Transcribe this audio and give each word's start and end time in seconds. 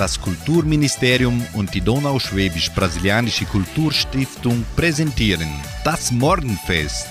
Das 0.00 0.18
Kulturministerium 0.18 1.46
und 1.52 1.74
die 1.74 1.82
Donauschwäbisch-Brasilianische 1.82 3.44
Kulturstiftung 3.44 4.64
präsentieren 4.74 5.50
das 5.84 6.10
Morgenfest. 6.10 7.06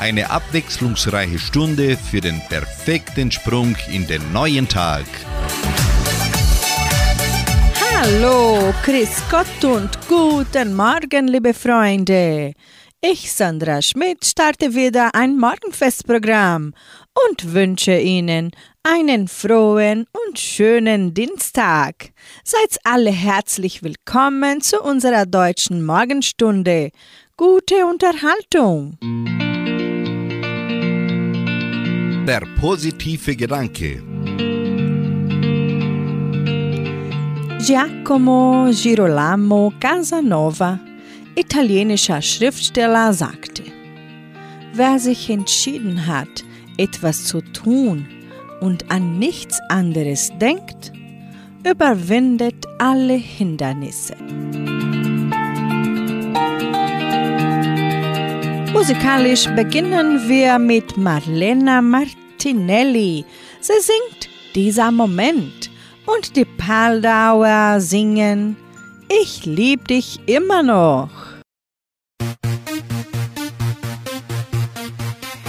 Eine 0.00 0.28
abwechslungsreiche 0.30 1.38
Stunde 1.38 1.96
für 1.96 2.20
den 2.20 2.40
perfekten 2.48 3.30
Sprung 3.30 3.76
in 3.88 4.08
den 4.08 4.32
neuen 4.32 4.66
Tag. 4.66 5.04
Hallo, 7.96 8.74
Chris 8.82 9.22
Gott 9.30 9.64
und 9.64 9.96
guten 10.08 10.74
Morgen, 10.74 11.28
liebe 11.28 11.54
Freunde. 11.54 12.54
Ich, 13.00 13.32
Sandra 13.32 13.80
Schmidt, 13.80 14.24
starte 14.24 14.74
wieder 14.74 15.14
ein 15.14 15.38
Morgenfestprogramm 15.38 16.74
und 17.28 17.52
wünsche 17.52 17.96
Ihnen 17.96 18.50
einen 18.84 19.28
frohen 19.28 20.06
und 20.12 20.38
schönen 20.38 21.14
Dienstag. 21.14 22.12
Seid 22.44 22.78
alle 22.84 23.10
herzlich 23.10 23.82
willkommen 23.82 24.60
zu 24.60 24.78
unserer 24.80 25.24
deutschen 25.24 25.84
Morgenstunde. 25.84 26.90
Gute 27.36 27.86
Unterhaltung. 27.86 28.98
Der 32.26 32.42
positive 32.60 33.34
Gedanke. 33.34 34.02
Giacomo 37.66 38.70
Girolamo 38.70 39.72
Casanova, 39.80 40.78
italienischer 41.34 42.20
Schriftsteller, 42.20 43.14
sagte, 43.14 43.62
wer 44.74 44.98
sich 44.98 45.30
entschieden 45.30 46.06
hat, 46.06 46.44
etwas 46.76 47.24
zu 47.24 47.40
tun 47.40 48.06
und 48.64 48.90
an 48.90 49.18
nichts 49.18 49.60
anderes 49.68 50.32
denkt, 50.40 50.90
überwindet 51.68 52.66
alle 52.78 53.14
Hindernisse. 53.14 54.16
Musikalisch 58.72 59.46
beginnen 59.54 60.28
wir 60.28 60.58
mit 60.58 60.96
Marlena 60.96 61.82
Martinelli. 61.82 63.24
Sie 63.60 63.80
singt 63.80 64.30
Dieser 64.54 64.90
Moment 64.90 65.70
und 66.06 66.34
die 66.34 66.44
Paldauer 66.44 67.80
singen 67.80 68.56
Ich 69.08 69.44
lieb 69.44 69.88
dich 69.88 70.20
immer 70.26 70.62
noch. 70.62 71.10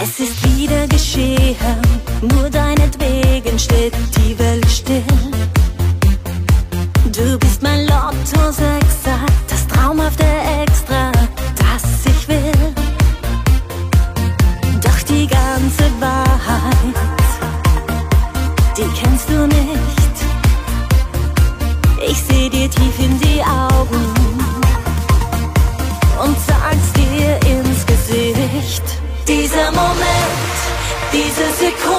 Es 0.02 0.20
ist 0.20 0.58
wieder 0.58 0.86
geschehen, 0.88 1.56
nur 2.22 2.50
deinetwegen 2.50 3.58
steht 3.58 3.94
die 4.16 4.38
Welt 4.38 4.68
still. 4.70 5.02
Du 7.12 7.38
bist 7.38 7.62
mein 7.62 7.86
Lotto 7.86 8.50
Sechser, 8.50 9.18
das 9.48 9.66
traumhafte 9.66 10.24
Extra, 10.62 11.12
das 11.56 11.84
ich 12.06 12.28
will. 12.28 12.74
Doch 14.82 15.02
die 15.08 15.26
ganze 15.26 15.84
Wahrheit, 16.00 16.96
die 18.76 18.88
kennst 19.00 19.28
du 19.28 19.46
nicht. 19.46 20.14
Ich 22.08 22.18
seh 22.22 22.48
dir 22.48 22.70
tief 22.70 22.98
in 22.98 23.18
die 23.20 23.42
Augen 23.42 24.04
und 26.22 26.36
sag's 26.46 26.92
dir 26.92 27.38
ins 27.50 27.84
Gesicht. 27.86 28.82
Dieser 29.26 29.70
Moment, 29.72 30.56
diese 31.12 31.46
Sekunde, 31.58 31.95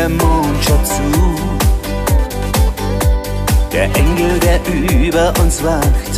der 0.00 0.08
Mond 0.08 0.56
schaut 0.66 0.86
zu. 0.86 1.08
Der 3.72 3.84
Engel, 4.02 4.32
der 4.40 4.58
über 5.06 5.32
uns 5.42 5.62
wacht, 5.62 6.14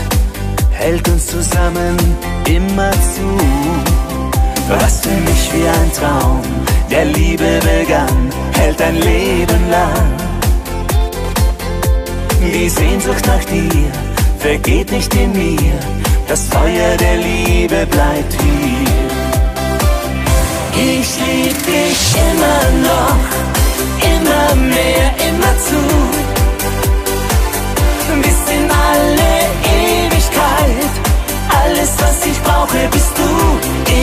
hält 0.70 1.08
uns 1.08 1.26
zusammen 1.26 1.96
immer 2.49 2.93
zu. 3.14 3.29
Was 4.69 5.00
für 5.00 5.19
mich 5.29 5.43
wie 5.55 5.67
ein 5.67 5.90
Traum 5.99 6.43
der 6.90 7.06
Liebe 7.06 7.50
begann, 7.70 8.31
hält 8.52 8.81
ein 8.81 8.96
Leben 8.96 9.62
lang. 9.70 10.11
Die 12.40 12.69
Sehnsucht 12.69 13.26
nach 13.26 13.44
dir 13.44 13.90
vergeht 14.38 14.93
nicht 14.93 15.12
in 15.14 15.32
mir, 15.32 15.75
das 16.28 16.43
Feuer 16.55 16.96
der 17.05 17.17
Liebe 17.17 17.87
bleibt 17.87 18.32
hier. 18.43 18.93
Ich 20.75 21.11
lieb 21.26 21.56
dich 21.67 22.00
immer 22.28 22.62
noch, 22.90 23.51
immer 24.23 24.55
mehr, 24.55 25.09
immer 25.29 25.55
zu. 25.67 25.81
Bis 28.23 28.41
in 28.57 28.71
alle 28.71 29.33
Ewigkeit, 29.81 30.93
alles 31.63 31.91
was 31.99 32.27
ich 32.27 32.41
brauche 32.43 32.89
bist 32.91 33.13
du. 33.17 33.31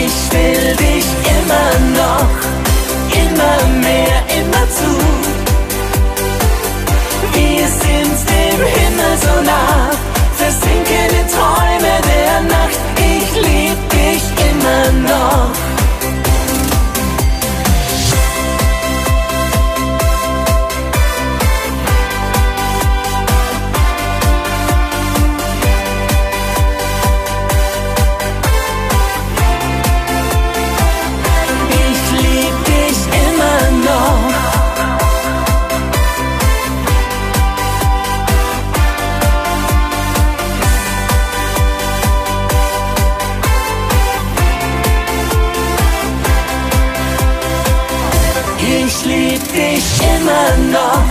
Ich 0.02 0.16
will 0.32 0.76
dich 0.76 1.06
immer 1.36 1.70
noch, 2.00 2.32
immer 3.22 3.58
mehr, 3.86 4.18
immer 4.38 4.64
zu. 4.78 4.92
Wir 7.34 7.66
sind 7.82 8.16
dem 8.32 8.60
Himmel 8.76 9.14
so 9.24 9.34
nah, 9.50 9.90
versinken 10.36 11.10
in 11.20 11.26
Träume 11.34 11.94
der 12.12 12.40
Nacht. 12.54 12.80
Ich 12.98 13.30
lieb 13.46 13.78
dich 13.90 14.22
immer 14.50 14.84
noch. 15.08 15.79
Immer 50.00 50.48
noch, 50.72 51.08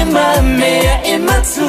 immer 0.00 0.42
mehr, 0.42 1.04
immer 1.04 1.42
zu. 1.42 1.68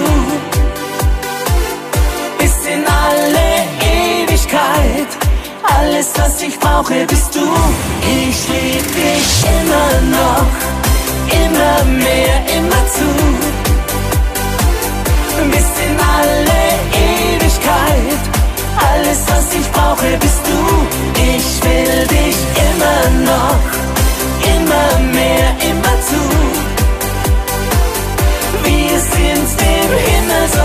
Bis 2.38 2.56
in 2.66 2.84
alle 2.86 3.48
Ewigkeit, 3.82 5.12
alles 5.64 6.10
was 6.18 6.42
ich 6.42 6.60
brauche 6.60 7.06
bist 7.06 7.36
du. 7.36 7.46
Ich 8.20 8.48
lieb 8.50 8.88
dich 8.94 9.30
immer 9.58 9.92
noch, 10.18 10.52
immer 11.44 11.84
mehr, 11.86 12.36
immer 12.58 12.84
zu. 12.96 13.10
Bis 15.52 15.70
in 15.88 15.96
alle 16.18 16.62
Ewigkeit, 17.10 18.22
alles 18.92 19.20
was 19.28 19.54
ich 19.60 19.72
brauche 19.72 20.18
bist 20.20 20.44
du. 20.46 20.60
Ich 21.36 21.64
will 21.64 22.08
dich 22.08 22.38
immer 22.70 23.32
noch 23.32 23.82
immer 24.44 25.00
mehr, 25.14 25.56
immer 25.70 25.91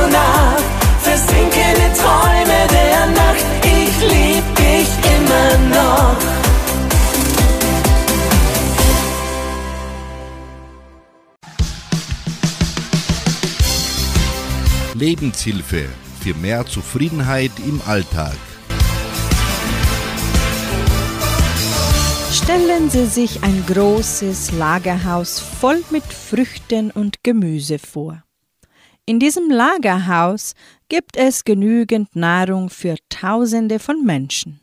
Himmel 0.06 0.12
so 0.12 0.12
nah, 0.12 0.56
versinken 1.00 1.76
in 1.87 1.94
Träume 1.94 2.67
der 2.70 3.06
Nacht. 3.06 3.47
Ich 3.64 4.00
lieb 4.00 4.44
dich 4.56 4.88
immer 5.17 5.58
noch. 5.75 6.17
Lebenshilfe 14.94 15.88
für 16.20 16.35
mehr 16.35 16.64
Zufriedenheit 16.67 17.52
im 17.67 17.81
Alltag. 17.87 18.37
Stellen 22.32 22.91
Sie 22.91 23.06
sich 23.06 23.43
ein 23.43 23.64
großes 23.67 24.52
Lagerhaus 24.52 25.41
voll 25.41 25.82
mit 25.91 26.05
Früchten 26.05 26.91
und 26.91 27.23
Gemüse 27.25 27.79
vor. 27.79 28.25
In 29.08 29.20
diesem 29.20 29.53
Lagerhaus 29.53 30.55
gibt 30.88 31.17
es 31.17 31.44
genügend 31.44 32.17
Nahrung 32.17 32.69
für 32.69 32.97
Tausende 33.08 33.79
von 33.79 34.05
Menschen. 34.05 34.61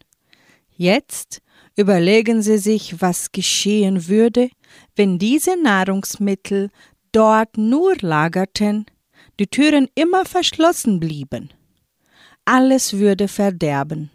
Jetzt 0.75 1.41
überlegen 1.77 2.41
Sie 2.41 2.57
sich, 2.57 3.01
was 3.01 3.31
geschehen 3.31 4.09
würde, 4.09 4.49
wenn 4.97 5.17
diese 5.17 5.55
Nahrungsmittel 5.55 6.71
dort 7.13 7.57
nur 7.57 7.95
lagerten, 8.01 8.85
die 9.39 9.47
Türen 9.47 9.87
immer 9.95 10.25
verschlossen 10.25 10.99
blieben. 10.99 11.53
Alles 12.43 12.97
würde 12.97 13.29
verderben. 13.29 14.11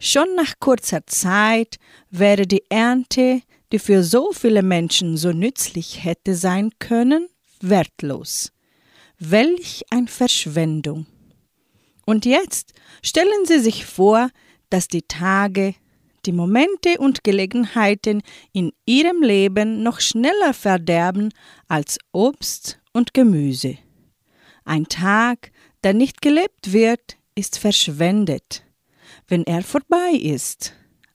Schon 0.00 0.34
nach 0.34 0.54
kurzer 0.58 1.06
Zeit 1.06 1.78
wäre 2.10 2.48
die 2.48 2.64
Ernte, 2.68 3.42
die 3.70 3.78
für 3.78 4.02
so 4.02 4.32
viele 4.32 4.64
Menschen 4.64 5.16
so 5.16 5.30
nützlich 5.30 6.02
hätte 6.02 6.34
sein 6.34 6.72
können, 6.80 7.28
wertlos. 7.60 8.52
Welch 9.18 9.82
ein 9.90 10.08
Verschwendung. 10.08 11.06
Und 12.04 12.24
jetzt 12.24 12.72
stellen 13.02 13.46
Sie 13.46 13.58
sich 13.58 13.86
vor, 13.86 14.30
dass 14.70 14.88
die 14.88 15.02
Tage, 15.02 15.74
die 16.24 16.32
Momente 16.32 16.98
und 16.98 17.24
Gelegenheiten 17.24 18.22
in 18.52 18.72
Ihrem 18.84 19.22
Leben 19.22 19.82
noch 19.82 20.00
schneller 20.00 20.54
verderben 20.54 21.32
als 21.68 21.98
Obst 22.12 22.80
und 22.92 23.14
Gemüse. 23.14 23.78
Ein 24.64 24.86
Tag, 24.86 25.50
der 25.84 25.94
nicht 25.94 26.20
gelebt 26.20 26.72
wird, 26.72 27.16
ist 27.34 27.58
verschwendet 27.58 28.66
wenn 29.28 29.44
er 29.44 29.62
vorbei 29.62 30.12
ist. 30.12 30.74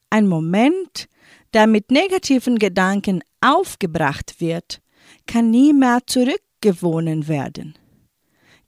Ein 0.10 0.28
Moment, 0.28 1.08
der 1.54 1.68
mit 1.68 1.92
negativen 1.92 2.60
Gedanken 2.60 3.24
aufgebracht 3.40 4.36
wird, 4.40 4.82
kann 5.28 5.50
nie 5.50 5.74
mehr 5.74 6.00
zurückgewonnen 6.06 7.28
werden. 7.28 7.76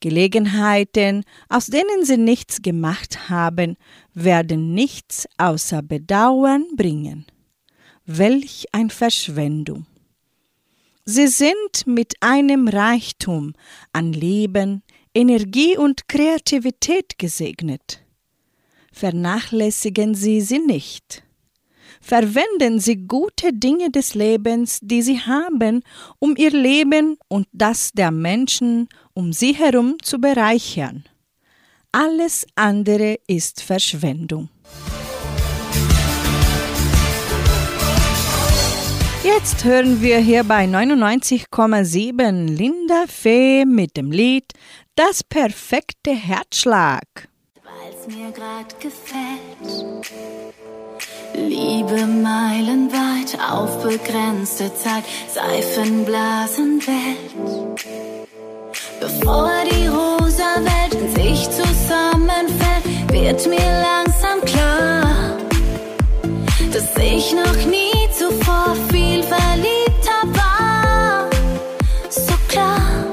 Gelegenheiten, 0.03 1.23
aus 1.49 1.67
denen 1.67 2.03
sie 2.03 2.17
nichts 2.17 2.61
gemacht 2.61 3.29
haben, 3.29 3.77
werden 4.13 4.73
nichts 4.73 5.27
außer 5.37 5.81
Bedauern 5.81 6.65
bringen. 6.75 7.25
Welch 8.05 8.65
ein 8.73 8.89
Verschwendung. 8.89 9.87
Sie 11.05 11.27
sind 11.27 11.85
mit 11.85 12.13
einem 12.19 12.67
Reichtum 12.67 13.53
an 13.93 14.13
Leben, 14.13 14.83
Energie 15.15 15.77
und 15.77 16.07
Kreativität 16.07 17.17
gesegnet 17.17 18.03
vernachlässigen 18.93 20.13
Sie 20.15 20.39
sie 20.39 20.59
nicht. 20.59 21.23
Verwenden 21.99 22.79
Sie 22.79 23.07
gute 23.07 23.53
Dinge 23.53 23.89
des 23.89 24.13
Lebens, 24.13 24.79
die 24.81 25.01
Sie 25.01 25.19
haben, 25.19 25.81
um 26.19 26.35
Ihr 26.37 26.51
Leben 26.51 27.17
und 27.27 27.47
das 27.51 27.91
der 27.91 28.11
Menschen 28.11 28.87
um 29.13 29.33
sie 29.33 29.53
herum 29.53 29.97
zu 30.01 30.19
bereichern. 30.19 31.03
Alles 31.91 32.47
andere 32.55 33.19
ist 33.27 33.61
Verschwendung. 33.61 34.49
Jetzt 39.23 39.63
hören 39.63 40.01
wir 40.01 40.17
hier 40.17 40.43
bei 40.43 40.65
99,7 40.65 42.47
Linda 42.47 43.05
Fee 43.07 43.63
mit 43.65 43.95
dem 43.95 44.11
Lied 44.11 44.51
Das 44.95 45.23
perfekte 45.23 46.11
Herzschlag. 46.11 47.29
Weil's 47.63 48.07
mir 48.07 48.31
grad 48.31 48.79
gefällt. 48.81 50.03
Liebe 51.35 52.05
meilenweit 52.05 53.39
auf 53.49 53.81
begrenzte 53.83 54.71
Zeit, 54.75 55.03
Seifenblasenwelt. 55.33 57.33
Bevor 58.99 59.51
die 59.69 59.87
rosa 59.87 60.55
Welt 60.63 60.95
in 60.95 61.13
sich 61.13 61.47
zusammenfällt, 61.49 63.11
wird 63.11 63.45
mir 63.45 63.83
langsam 63.87 64.41
klar, 64.45 65.37
dass 66.71 66.95
ich 66.97 67.33
noch 67.33 67.65
nie 67.65 68.09
zuvor 68.17 68.75
viel 68.89 69.21
verliebter 69.23 70.23
war. 70.39 71.29
So 72.09 72.33
klar, 72.47 73.05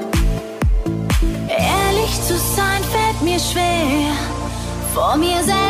ehrlich 1.47 2.21
zu 2.23 2.35
sein 2.37 2.83
fällt 2.91 3.21
mir 3.21 3.39
schwer, 3.39 4.13
vor 4.93 5.15
mir 5.17 5.43
selbst. 5.43 5.60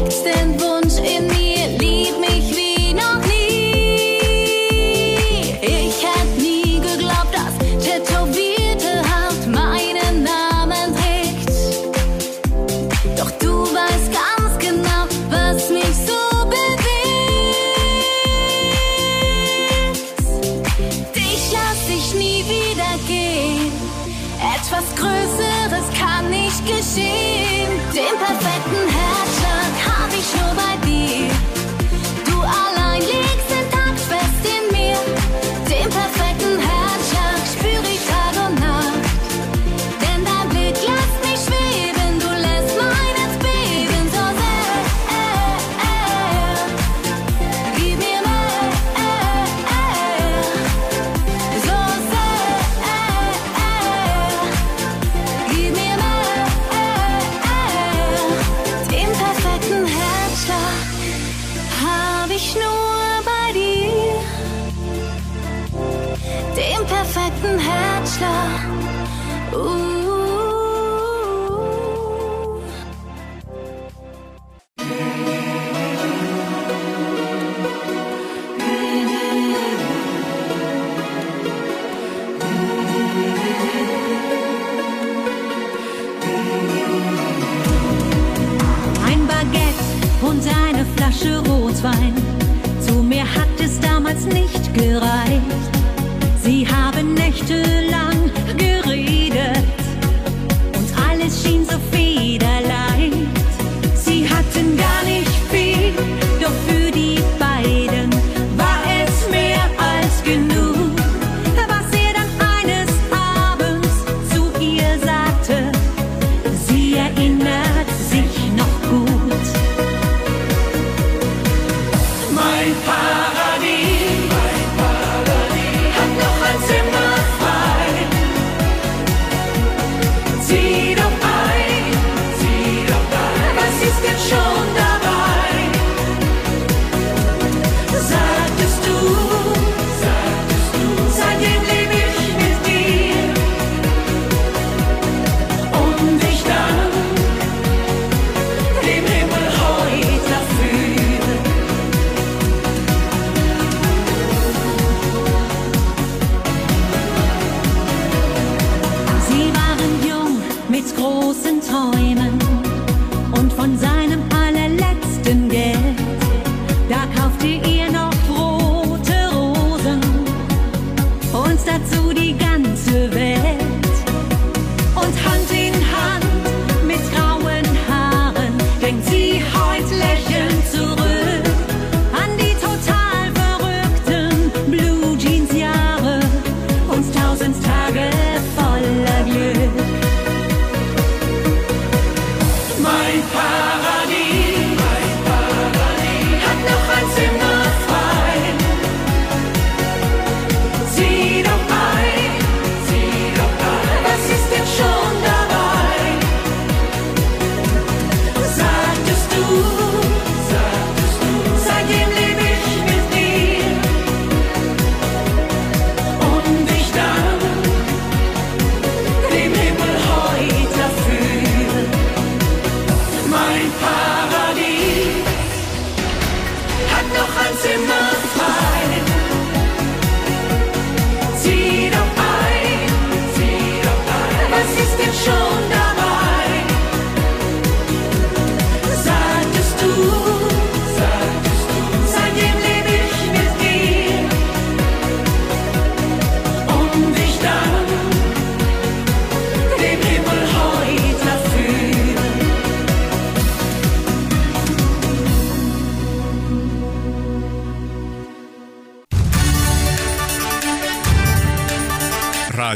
Extend. 0.00 0.79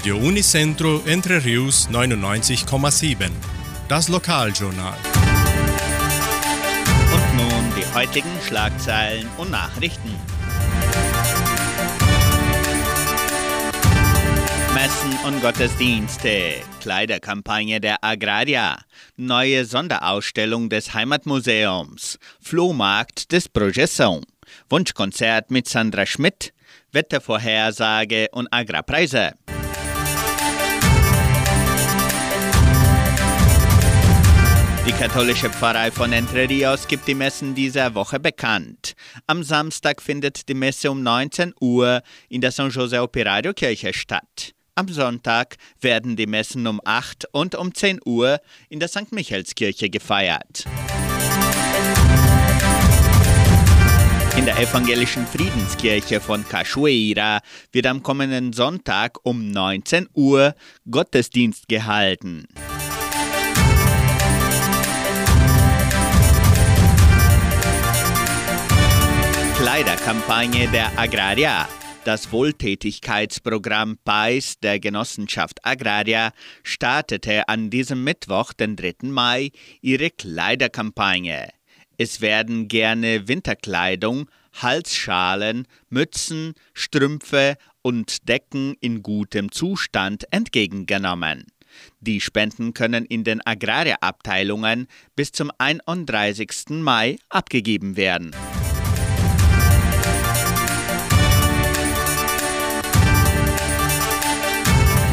Radio 0.04 0.18
Unicentro 0.18 1.00
Entre 1.06 1.42
Rius 1.42 1.88
99,7. 1.90 3.30
Das 3.88 4.10
Lokaljournal. 4.10 4.98
Und 7.14 7.36
nun 7.38 7.72
die 7.74 7.86
heutigen 7.94 8.28
Schlagzeilen 8.46 9.26
und 9.38 9.50
Nachrichten. 9.50 10.10
Messen 14.74 15.18
und 15.26 15.40
Gottesdienste, 15.40 16.56
Kleiderkampagne 16.82 17.80
der 17.80 18.04
Agraria, 18.04 18.76
neue 19.16 19.64
Sonderausstellung 19.64 20.68
des 20.68 20.92
Heimatmuseums, 20.92 22.18
Flohmarkt 22.42 23.32
des 23.32 23.48
Projeção, 23.48 24.22
Wunschkonzert 24.68 25.50
mit 25.50 25.66
Sandra 25.66 26.04
Schmidt, 26.04 26.52
Wettervorhersage 26.92 28.28
und 28.32 28.48
Agrarpreise. 28.52 29.32
Die 34.86 34.92
katholische 34.92 35.48
Pfarrei 35.48 35.90
von 35.90 36.12
Entre 36.12 36.46
Rios 36.46 36.86
gibt 36.86 37.08
die 37.08 37.14
Messen 37.14 37.54
dieser 37.54 37.94
Woche 37.94 38.20
bekannt. 38.20 38.92
Am 39.26 39.42
Samstag 39.42 40.02
findet 40.02 40.46
die 40.46 40.54
Messe 40.54 40.90
um 40.90 41.02
19 41.02 41.54
Uhr 41.58 42.02
in 42.28 42.42
der 42.42 42.52
San 42.52 42.70
José 42.70 43.00
Operario 43.00 43.54
Kirche 43.54 43.94
statt. 43.94 44.52
Am 44.74 44.88
Sonntag 44.88 45.56
werden 45.80 46.16
die 46.16 46.26
Messen 46.26 46.66
um 46.66 46.82
8 46.84 47.24
und 47.32 47.54
um 47.54 47.72
10 47.72 48.00
Uhr 48.04 48.40
in 48.68 48.78
der 48.78 48.88
St. 48.88 49.10
Michaelskirche 49.10 49.88
gefeiert. 49.88 50.66
In 54.36 54.44
der 54.44 54.58
evangelischen 54.58 55.26
Friedenskirche 55.26 56.20
von 56.20 56.46
Cachoeira 56.46 57.40
wird 57.72 57.86
am 57.86 58.02
kommenden 58.02 58.52
Sonntag 58.52 59.16
um 59.22 59.50
19 59.50 60.08
Uhr 60.12 60.54
Gottesdienst 60.90 61.68
gehalten. 61.68 62.46
Kleiderkampagne 69.74 70.68
der 70.68 70.96
Agraria. 70.96 71.68
Das 72.04 72.30
Wohltätigkeitsprogramm 72.30 73.98
PAIS 74.04 74.60
der 74.60 74.78
Genossenschaft 74.78 75.66
Agraria 75.66 76.30
startete 76.62 77.48
an 77.48 77.70
diesem 77.70 78.04
Mittwoch, 78.04 78.52
den 78.52 78.76
3. 78.76 79.08
Mai, 79.08 79.50
ihre 79.80 80.10
Kleiderkampagne. 80.10 81.48
Es 81.98 82.20
werden 82.20 82.68
gerne 82.68 83.26
Winterkleidung, 83.26 84.30
Halsschalen, 84.52 85.66
Mützen, 85.88 86.54
Strümpfe 86.72 87.56
und 87.82 88.28
Decken 88.28 88.76
in 88.80 89.02
gutem 89.02 89.50
Zustand 89.50 90.22
entgegengenommen. 90.30 91.48
Die 91.98 92.20
Spenden 92.20 92.74
können 92.74 93.04
in 93.06 93.24
den 93.24 93.44
Agrarabteilungen 93.44 94.86
bis 95.16 95.32
zum 95.32 95.50
31. 95.58 96.80
Mai 96.80 97.16
abgegeben 97.28 97.96
werden. 97.96 98.30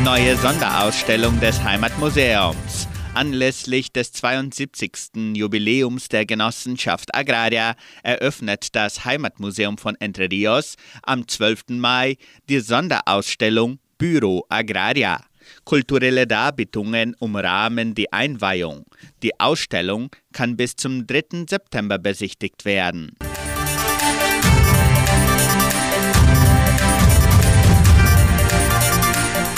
Neue 0.03 0.35
Sonderausstellung 0.35 1.39
des 1.39 1.63
Heimatmuseums. 1.63 2.87
Anlässlich 3.13 3.93
des 3.93 4.11
72. 4.13 5.35
Jubiläums 5.35 6.09
der 6.09 6.25
Genossenschaft 6.25 7.13
Agraria 7.13 7.75
eröffnet 8.01 8.75
das 8.75 9.05
Heimatmuseum 9.05 9.77
von 9.77 9.95
Entre 9.99 10.27
Rios 10.31 10.75
am 11.03 11.27
12. 11.27 11.65
Mai 11.69 12.17
die 12.49 12.61
Sonderausstellung 12.61 13.77
Büro 13.99 14.43
Agraria. 14.49 15.21
Kulturelle 15.65 16.25
Darbietungen 16.25 17.13
umrahmen 17.19 17.93
die 17.93 18.11
Einweihung. 18.11 18.85
Die 19.21 19.39
Ausstellung 19.39 20.09
kann 20.33 20.57
bis 20.57 20.75
zum 20.75 21.05
3. 21.05 21.45
September 21.47 21.99
besichtigt 21.99 22.65
werden. 22.65 23.11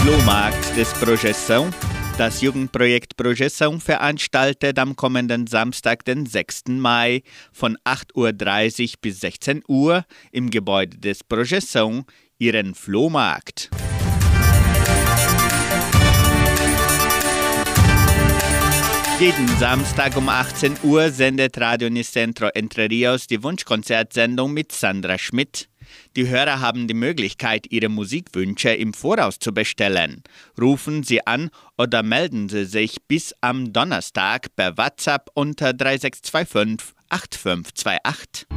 Flohmarkt 0.04 0.76
des 0.76 0.92
Projeção. 0.96 1.70
Das 2.18 2.42
Jugendprojekt 2.42 3.16
Projeção 3.16 3.80
veranstaltet 3.80 4.78
am 4.78 4.98
kommenden 4.98 5.48
Samstag, 5.48 6.04
den 6.04 6.26
6. 6.26 6.63
Mai 6.78 7.24
von 7.54 7.78
8.30 7.86 8.82
Uhr 8.84 9.00
bis 9.00 9.22
16 9.22 9.63
Uhr 9.66 10.04
im 10.34 10.50
Gebäude 10.50 10.98
des 10.98 11.24
Projeção 11.24 12.04
ihren 12.38 12.76
Flohmarkt. 12.76 13.70
Jeden 19.22 19.48
Samstag 19.58 20.18
um 20.18 20.28
18 20.28 20.80
Uhr 20.84 21.12
sendet 21.12 21.58
Radio 21.62 21.89
Nicentro 21.89 22.50
Entre 22.54 22.89
Rios 22.89 23.28
die 23.28 23.42
Wunschkonzertsendung 23.42 24.52
mit 24.52 24.74
Sandra 24.74 25.18
Schmidt. 25.18 25.70
Die 26.15 26.27
Hörer 26.27 26.60
haben 26.60 26.88
die 26.88 26.93
Möglichkeit, 26.93 27.67
ihre 27.71 27.89
Musikwünsche 27.89 28.69
im 28.69 28.93
Voraus 28.93 29.39
zu 29.39 29.53
bestellen. 29.53 30.23
Rufen 30.60 31.03
Sie 31.03 31.25
an 31.25 31.49
oder 31.77 32.03
melden 32.03 32.49
Sie 32.49 32.65
sich 32.65 32.97
bis 33.08 33.34
am 33.41 33.73
Donnerstag 33.73 34.56
per 34.56 34.77
WhatsApp 34.77 35.29
unter 35.34 35.73
3625 35.73 36.95
8528. 37.10 38.47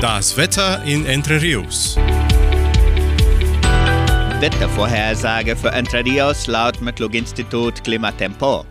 Das 0.00 0.36
Wetter 0.36 0.82
in 0.84 1.04
Entre 1.04 1.42
Rios. 1.42 1.96
Wettervorhersage 4.40 5.54
für 5.54 5.70
Entre 5.70 6.02
Rios 6.02 6.46
laut 6.46 6.80
Metlog-Institut 6.80 7.84
Klimatempo. 7.84 8.64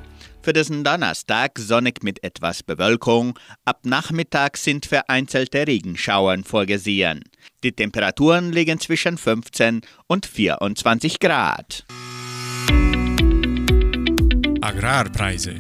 Für 0.50 0.54
diesen 0.54 0.84
Donnerstag 0.84 1.60
sonnig 1.60 2.02
mit 2.02 2.24
etwas 2.24 2.64
Bewölkung. 2.64 3.38
Ab 3.66 3.82
Nachmittag 3.84 4.58
sind 4.58 4.88
vereinzelte 4.88 5.68
Regenschauern 5.68 6.44
vorgesehen. 6.44 7.24
Die 7.64 7.72
Temperaturen 7.72 8.52
liegen 8.52 8.80
zwischen 8.80 9.20
15 9.20 9.82
und 10.08 10.26
24 10.26 11.20
Grad. 11.20 11.86
Agrarpreise. 14.60 15.60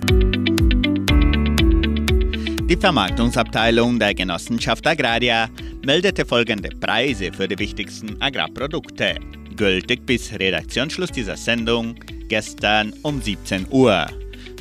Die 2.67 2.77
Vermarktungsabteilung 2.77 3.99
der 3.99 4.15
Genossenschaft 4.15 4.87
Agraria 4.87 5.49
meldete 5.85 6.25
folgende 6.25 6.69
Preise 6.69 7.31
für 7.31 7.47
die 7.47 7.59
wichtigsten 7.59 8.19
Agrarprodukte. 8.19 9.19
Gültig 9.55 10.07
bis 10.07 10.33
Redaktionsschluss 10.33 11.11
dieser 11.11 11.37
Sendung 11.37 11.93
gestern 12.27 12.91
um 13.03 13.21
17 13.21 13.67
Uhr. 13.69 14.07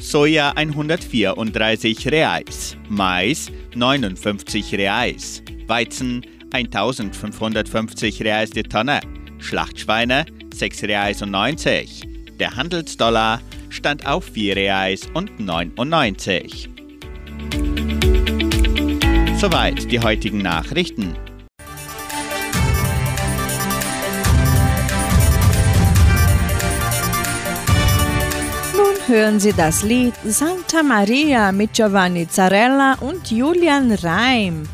Soja 0.01 0.53
134 0.57 2.07
Reais, 2.11 2.77
Mais 2.89 3.51
59 3.75 4.75
Reais, 4.75 5.43
Weizen 5.67 6.25
1550 6.51 8.23
Reais 8.23 8.51
die 8.51 8.63
Tonne, 8.63 9.01
Schlachtschweine 9.39 10.25
6 10.55 10.85
Reais 10.85 11.23
und 11.23 11.31
90. 11.31 12.03
Der 12.39 12.57
Handelsdollar 12.57 13.41
stand 13.69 14.07
auf 14.07 14.25
4 14.25 14.57
Reais 14.57 15.09
und 15.15 15.39
99. 15.41 16.71
Soweit 19.37 19.91
die 19.91 20.01
heutigen 20.01 20.39
Nachrichten. 20.39 21.17
Hören 29.09 29.41
Sie 29.41 29.53
das 29.53 29.83
Lied 29.83 30.15
Santa 30.25 30.83
Maria 30.83 31.51
mit 31.53 31.73
Giovanni 31.73 32.29
Zarella 32.29 32.97
und 33.01 33.31
Julian 33.31 33.93
Reim. 33.93 34.69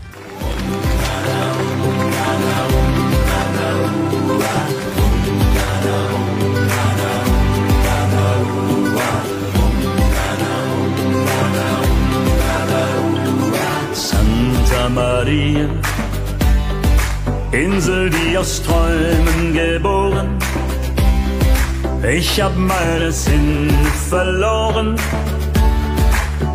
Santa 13.93 14.89
Maria, 14.89 15.69
Insel, 17.53 18.11
die 18.11 18.37
aus 18.37 18.63
Träumen 18.63 19.53
geboren. 19.53 20.44
Ich 22.11 22.41
hab 22.41 22.55
meine 22.57 23.11
Sinn 23.11 23.71
verloren 24.11 24.97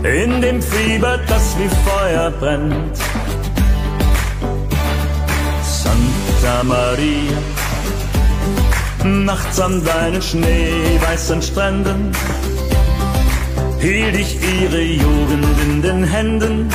in 0.04 0.42
dem 0.42 0.62
Fieber, 0.62 1.18
das 1.28 1.58
wie 1.58 1.70
Feuer 1.90 2.30
brennt. 2.32 2.98
Santa 5.64 6.64
Maria, 6.64 7.38
nachts 9.04 9.60
an 9.60 9.84
deinen 9.84 10.22
schneeweißen 10.22 11.42
Stränden 11.42 12.12
hielt 13.80 14.16
ich 14.16 14.38
ihre 14.62 14.82
Jugend 14.82 15.46
in 15.64 15.82
den 15.82 16.04
Händen. 16.04 16.70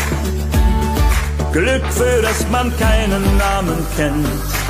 Glück, 1.52 1.84
für 1.90 2.22
das 2.22 2.44
man 2.50 2.76
keinen 2.76 3.36
Namen 3.38 3.86
kennt. 3.96 4.63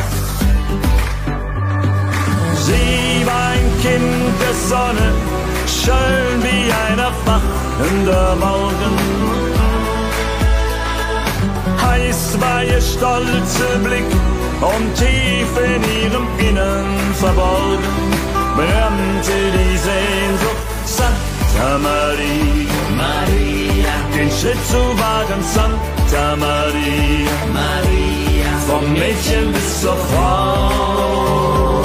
Sie 2.66 3.26
war 3.26 3.48
ein 3.56 3.68
Kind 3.82 4.34
der 4.42 4.54
Sonne, 4.70 5.08
schön 5.66 6.36
wie 6.46 6.64
ein 6.84 6.98
erwachender 6.98 8.36
Morgen. 8.36 8.94
Heiß 11.82 12.40
war 12.40 12.62
ihr 12.64 12.80
stolzer 12.80 13.76
Blick 13.84 14.10
und 14.72 14.86
tief 14.96 15.50
in 15.68 15.82
ihrem 16.02 16.26
Innern 16.38 16.86
verborgen 17.20 18.04
brannte 18.56 19.36
die 19.56 19.76
Sehnsucht 19.76 20.64
Santa 20.84 21.78
Maria. 21.78 22.74
Maria. 22.96 23.94
Den 24.14 24.30
Schritt 24.30 24.64
zu 24.66 24.82
wagen, 25.04 25.42
Santa 25.54 26.36
Maria. 26.36 27.34
Maria. 27.52 28.50
Vom 28.66 28.92
Mädchen 28.92 29.52
bis 29.52 29.80
zur 29.80 29.96
Frau. 29.96 31.83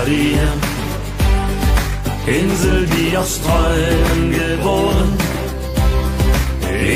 Maria, 0.00 0.48
Insel, 2.26 2.86
die 2.86 3.14
aus 3.18 3.38
Träumen 3.42 4.32
geboren. 4.32 5.12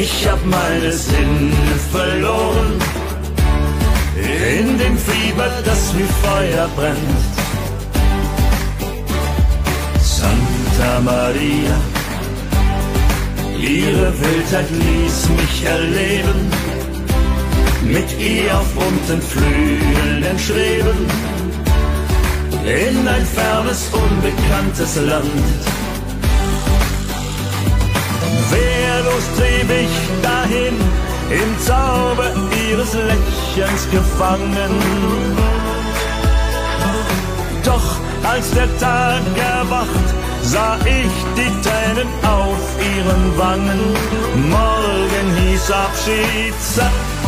Ich 0.01 0.27
hab 0.27 0.43
meine 0.47 0.91
Sinne 0.91 1.75
verloren, 1.93 2.73
in 4.59 4.79
dem 4.79 4.97
Fieber, 4.97 5.51
das 5.67 5.95
wie 5.95 6.09
Feuer 6.25 6.67
brennt. 6.77 7.25
Santa 10.01 11.01
Maria, 11.01 11.77
ihre 13.61 14.13
Wildheit 14.19 14.71
ließ 14.71 15.29
mich 15.41 15.67
erleben, 15.67 16.41
mit 17.83 18.09
ihr 18.19 18.59
auf 18.59 18.69
bunten 18.73 19.21
Flügeln 19.21 20.39
schweben 20.39 21.35
in 22.65 23.07
ein 23.07 23.27
fernes, 23.27 23.91
unbekanntes 23.93 24.97
Land. 24.97 25.65
Wehrlos 28.51 29.27
trieb 29.37 29.71
ich 29.71 30.23
dahin, 30.23 30.77
im 31.31 31.61
Zauber 31.61 32.31
ihres 32.69 32.95
Lächelns 32.95 33.91
gefangen. 33.91 34.73
Doch 37.65 37.97
als 38.23 38.51
der 38.53 38.79
Tag 38.79 39.23
erwacht, 39.37 40.09
sah 40.43 40.79
ich 40.85 41.15
die 41.37 41.53
Tränen 41.63 42.09
auf 42.23 42.65
ihren 42.97 43.39
Wangen. 43.39 43.81
Morgen 44.51 45.37
hieß 45.37 45.71
Abschied, 45.71 46.55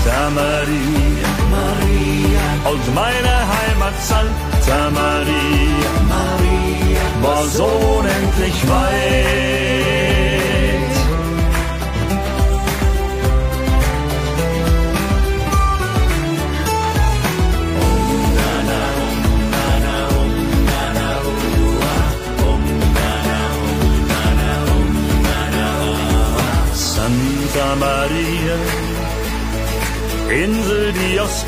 Santa 0.07 0.31
Maria, 0.31 1.31
Maria. 1.51 2.71
Und 2.71 2.95
meine 2.95 3.35
Heimat 3.55 3.95
Santa 4.01 4.91
Maria, 4.91 5.91
Maria. 6.09 7.03
War 7.23 7.45
so 7.47 7.65
unendlich 7.65 8.69
weit. 8.69 10.16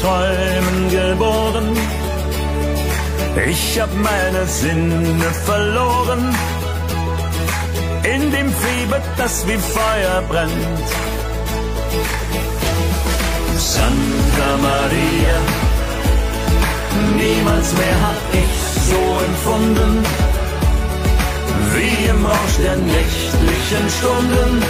Träumen 0.00 0.90
geboren. 0.90 1.76
Ich 3.46 3.80
hab 3.80 3.92
meine 3.94 4.46
Sinne 4.46 5.30
verloren, 5.44 6.34
in 8.14 8.30
dem 8.30 8.52
Fieber, 8.52 9.00
das 9.16 9.46
wie 9.46 9.58
Feuer 9.58 10.22
brennt. 10.28 10.88
Santa 13.56 14.50
Maria, 14.68 15.38
niemals 17.16 17.72
mehr 17.74 18.00
hab 18.06 18.22
ich 18.42 18.54
so 18.90 19.02
empfunden, 19.28 20.04
wie 21.74 22.08
im 22.08 22.26
Rausch 22.26 22.56
der 22.62 22.76
nächtlichen 22.76 23.84
Stunden. 23.98 24.62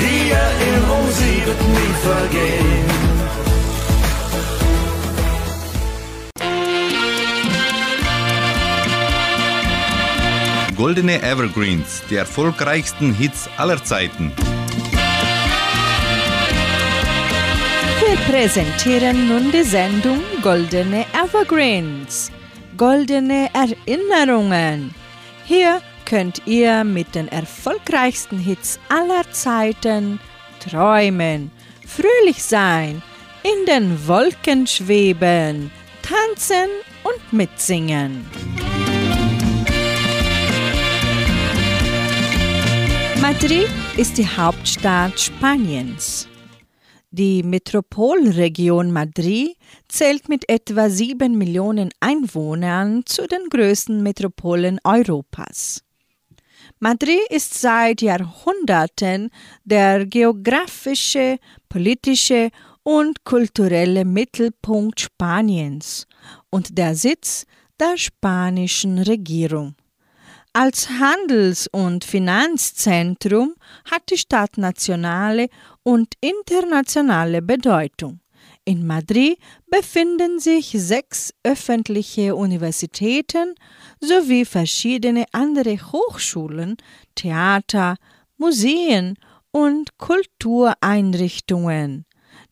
Die 0.00 0.30
Erinnerung, 0.30 1.06
sie 1.10 1.46
wird 1.46 1.62
nie 1.76 1.94
vergehen. 2.08 2.97
Goldene 10.78 11.20
Evergreens, 11.22 12.04
die 12.08 12.14
erfolgreichsten 12.14 13.12
Hits 13.12 13.50
aller 13.56 13.82
Zeiten. 13.82 14.32
Wir 17.98 18.16
präsentieren 18.30 19.26
nun 19.26 19.50
die 19.50 19.64
Sendung 19.64 20.20
Goldene 20.40 21.04
Evergreens. 21.12 22.30
Goldene 22.76 23.50
Erinnerungen. 23.54 24.94
Hier 25.46 25.82
könnt 26.04 26.42
ihr 26.46 26.84
mit 26.84 27.12
den 27.16 27.26
erfolgreichsten 27.26 28.38
Hits 28.38 28.78
aller 28.88 29.28
Zeiten 29.32 30.20
träumen, 30.60 31.50
fröhlich 31.84 32.40
sein, 32.40 33.02
in 33.42 33.66
den 33.66 34.06
Wolken 34.06 34.64
schweben, 34.68 35.72
tanzen 36.02 36.70
und 37.02 37.32
mitsingen. 37.32 38.24
Madrid 43.20 43.68
ist 43.96 44.16
die 44.16 44.26
Hauptstadt 44.26 45.18
Spaniens. 45.18 46.28
Die 47.10 47.42
Metropolregion 47.42 48.92
Madrid 48.92 49.56
zählt 49.88 50.28
mit 50.28 50.48
etwa 50.48 50.88
sieben 50.88 51.36
Millionen 51.36 51.90
Einwohnern 51.98 53.02
zu 53.06 53.26
den 53.26 53.48
größten 53.50 54.04
Metropolen 54.04 54.78
Europas. 54.84 55.82
Madrid 56.78 57.20
ist 57.30 57.54
seit 57.54 58.02
Jahrhunderten 58.02 59.30
der 59.64 60.06
geografische, 60.06 61.38
politische 61.68 62.50
und 62.84 63.24
kulturelle 63.24 64.04
Mittelpunkt 64.04 65.00
Spaniens 65.00 66.06
und 66.50 66.78
der 66.78 66.94
Sitz 66.94 67.46
der 67.80 67.96
spanischen 67.96 68.98
Regierung. 68.98 69.74
Als 70.60 70.90
Handels- 70.90 71.68
und 71.70 72.02
Finanzzentrum 72.02 73.54
hat 73.88 74.02
die 74.10 74.18
Stadt 74.18 74.58
nationale 74.58 75.50
und 75.84 76.14
internationale 76.20 77.42
Bedeutung. 77.42 78.18
In 78.64 78.84
Madrid 78.84 79.38
befinden 79.70 80.40
sich 80.40 80.74
sechs 80.76 81.32
öffentliche 81.44 82.34
Universitäten 82.34 83.54
sowie 84.00 84.44
verschiedene 84.44 85.26
andere 85.30 85.78
Hochschulen, 85.92 86.76
Theater, 87.14 87.94
Museen 88.36 89.14
und 89.52 89.96
Kultureinrichtungen. 89.96 92.04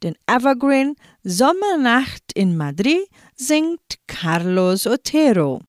Den 0.05 0.15
Evergreen 0.29 0.95
Sommernacht 1.25 2.23
in 2.37 2.57
Madrid 2.57 3.09
singt 3.35 3.99
Carlos 4.07 4.87
Otero. 4.87 5.61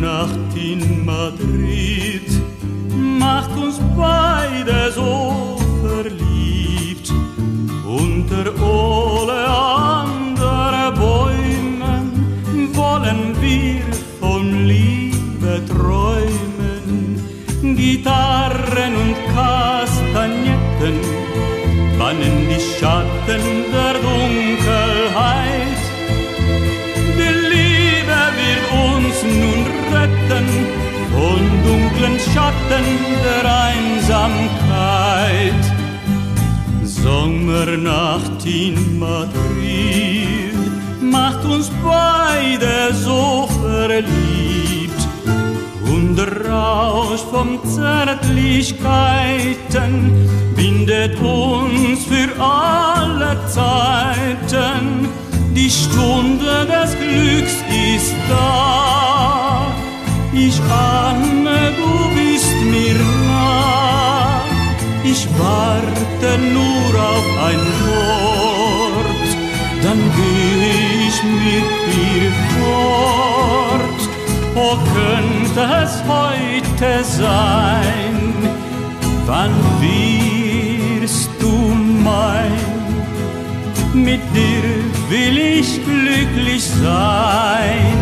Sommernacht 0.00 0.56
in 0.56 1.04
Madrid 1.04 2.22
macht 3.18 3.50
uns 3.54 3.78
beide 3.96 4.90
so 4.92 5.58
verliebt. 5.82 7.12
Unter 7.86 8.46
alle 8.62 9.46
andere 9.46 10.92
Bäumen 10.92 12.74
wollen 12.74 13.36
wir 13.42 13.82
von 14.20 14.66
Liebe 14.66 15.62
träumen. 15.68 17.20
Gitarren 17.76 18.94
und 19.02 19.16
Kastagnetten 19.34 20.96
bannen 21.98 22.48
die 22.48 22.60
Schatten 22.78 23.42
der 23.70 23.94
Dunkelheit. 24.00 24.49
Schatten 32.32 32.86
der 33.24 33.44
Einsamkeit. 33.70 35.62
Sommernacht 36.84 38.46
in 38.46 38.98
Madrid 38.98 40.54
macht 41.00 41.44
uns 41.44 41.70
beide 41.82 42.94
so 42.94 43.48
verliebt. 43.62 45.08
Und 45.84 46.18
Rausch 46.48 47.20
von 47.32 47.58
Zärtlichkeiten 47.64 50.12
bindet 50.54 51.18
uns 51.20 52.04
für 52.04 52.28
alle 52.40 53.36
Zeiten. 53.48 55.08
Die 55.54 55.70
Stunde 55.70 56.66
des 56.66 56.96
Glücks 56.96 57.56
ist 57.96 58.14
da. 58.28 59.66
Ich 60.32 60.60
ahne, 60.70 61.72
du 61.76 62.08
bist 62.14 62.19
mir 62.80 62.98
nah. 63.28 64.40
Ich 65.02 65.26
warte 65.38 66.30
nur 66.56 66.90
auf 67.12 67.28
ein 67.48 67.62
Wort, 67.86 69.28
dann 69.84 70.00
geh 70.16 71.08
ich 71.08 71.18
mit 71.44 71.68
dir 71.88 72.30
fort. 72.54 74.00
Oh, 74.54 74.76
könnte 74.96 75.62
es 75.84 75.94
heute 76.16 76.92
sein, 77.04 78.34
wann 79.26 79.54
wirst 79.80 81.30
du 81.40 81.54
mein? 82.08 82.70
Mit 83.92 84.22
dir 84.34 84.66
will 85.08 85.38
ich 85.38 85.80
glücklich 85.84 86.64
sein, 86.64 87.96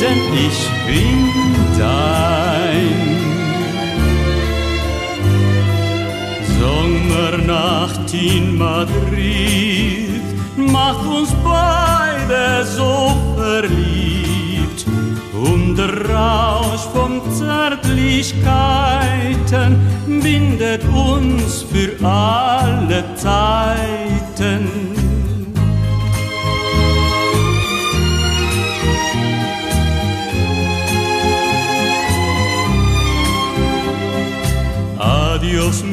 denn 0.00 0.20
ich 0.46 0.58
bin 0.86 1.45
dein. 1.78 3.16
Sommernacht 6.58 8.14
in 8.14 8.56
Madrid 8.56 10.22
macht 10.56 11.06
uns 11.06 11.34
beide 11.44 12.64
so 12.64 13.12
verliebt 13.36 14.86
und 15.32 15.76
der 15.76 16.10
Rausch 16.10 16.86
von 16.94 17.20
Zärtlichkeiten 17.32 19.78
bindet 20.22 20.84
uns 20.84 21.66
für 21.70 21.90
alle 22.04 23.04
Zeiten. 23.16 24.95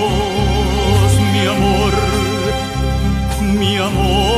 mi 1.33 1.43
amor, 1.55 1.93
mi 3.61 3.73
amor. 3.89 4.37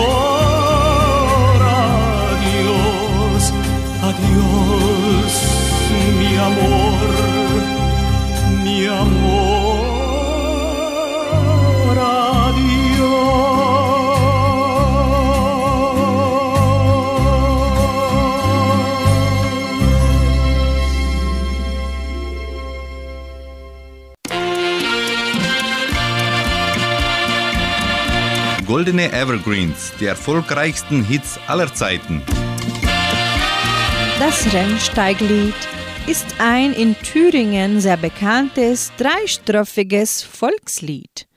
Adiós, 2.28 3.44
adiós 4.10 5.32
mi 6.18 6.30
amor, 6.48 6.97
Goldene 28.88 29.12
Evergreens, 29.12 29.92
die 30.00 30.06
erfolgreichsten 30.06 31.04
Hits 31.04 31.38
aller 31.46 31.74
Zeiten. 31.74 32.22
Das 34.18 34.50
Rennsteiglied 34.50 35.52
ist 36.06 36.24
ein 36.38 36.72
in 36.72 36.96
Thüringen 37.02 37.82
sehr 37.82 37.98
bekanntes 37.98 38.90
dreistrophiges 38.96 40.22
Volkslied. 40.22 41.28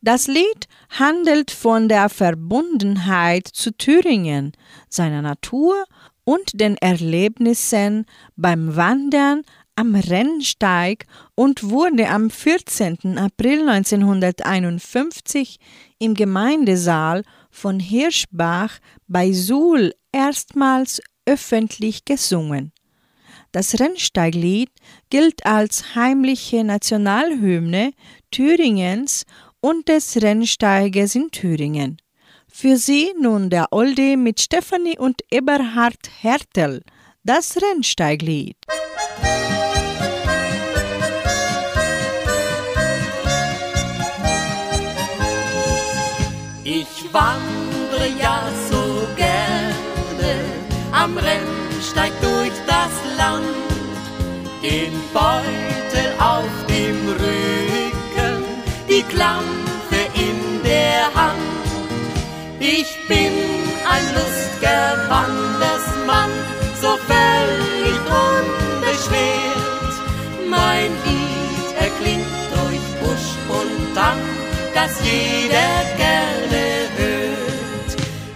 Das 0.00 0.28
Lied 0.28 0.66
handelt 0.98 1.50
von 1.50 1.90
der 1.90 2.08
Verbundenheit 2.08 3.48
zu 3.48 3.76
Thüringen, 3.76 4.52
seiner 4.88 5.20
Natur 5.20 5.84
und 6.24 6.58
den 6.58 6.78
Erlebnissen 6.78 8.06
beim 8.34 8.76
Wandern 8.76 9.42
am 9.76 9.94
Rennsteig 9.94 11.06
und 11.34 11.70
wurde 11.70 12.08
am 12.08 12.30
14. 12.30 13.18
April 13.18 13.68
1951 13.68 15.58
im 15.98 16.14
Gemeindesaal 16.14 17.22
von 17.50 17.80
Hirschbach 17.80 18.78
bei 19.06 19.32
Suhl 19.32 19.92
erstmals 20.12 21.00
öffentlich 21.26 22.04
gesungen. 22.04 22.72
Das 23.52 23.78
Rennsteiglied 23.78 24.70
gilt 25.10 25.46
als 25.46 25.94
heimliche 25.94 26.64
Nationalhymne 26.64 27.92
Thüringens 28.30 29.24
und 29.60 29.88
des 29.88 30.20
Rennsteiges 30.20 31.14
in 31.14 31.30
Thüringen. 31.30 31.98
Für 32.48 32.76
Sie 32.76 33.12
nun 33.20 33.50
der 33.50 33.72
Olde 33.72 34.16
mit 34.16 34.40
Stefanie 34.40 34.98
und 34.98 35.20
Eberhard 35.30 36.10
Hertel, 36.20 36.82
das 37.24 37.56
Rennsteiglied. 37.56 38.56
Ich 46.66 47.12
wandre 47.12 48.08
ja 48.18 48.42
so 48.70 49.06
gerne. 49.16 50.34
Am 50.92 51.16
Rennsteig 51.18 52.12
durch 52.22 52.52
das 52.66 52.92
Land, 53.18 53.44
den 54.62 54.92
Beutel 55.12 56.08
auf 56.18 56.48
dem 56.68 57.08
Rücken, 57.08 58.44
die 58.88 59.02
Klampe 59.02 60.00
in 60.14 60.62
der 60.64 61.04
Hand. 61.14 61.38
Ich 62.60 62.96
bin 63.08 63.32
ein 63.86 64.06
lustger 64.14 64.96
Wandersmann, 65.10 66.30
so 66.80 66.96
völlig 67.06 67.63
das 74.84 75.00
jeder 75.02 75.72
gerne 75.96 76.64
hört. 76.98 77.90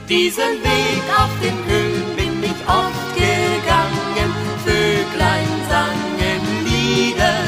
Diesen 0.08 0.52
Weg 0.64 1.02
auf 1.22 1.32
den 1.42 1.58
Höhen 1.68 2.16
bin 2.16 2.42
ich 2.42 2.60
oft 2.66 3.08
gegangen, 3.14 4.30
Vöglein 4.64 5.52
sangen 5.68 6.42
Lieder. 6.68 7.40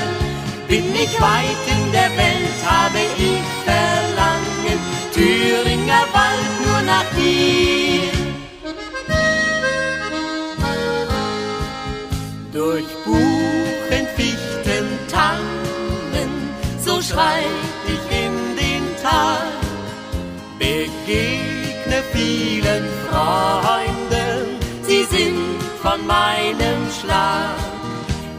Bin 0.69 0.85
ich 0.95 1.13
weit 1.21 1.63
in 1.75 1.93
der 1.93 2.11
Welt, 2.23 2.61
habe 2.67 3.01
ich 3.17 3.45
Verlangen, 3.69 4.79
Thüringer 5.15 6.05
Wald 6.19 6.53
nur 6.65 6.83
nach 6.93 7.09
dir. 7.17 8.11
Durch 12.53 12.91
Buchen, 13.05 14.07
Fichten, 14.17 14.87
Tannen, 15.11 16.33
so 16.85 17.01
schreit 17.01 17.60
vielen 22.13 22.85
Freunden, 23.09 24.59
sie 24.83 25.05
sind 25.05 25.63
von 25.83 26.07
meinem 26.07 26.81
Schlag. 27.01 27.57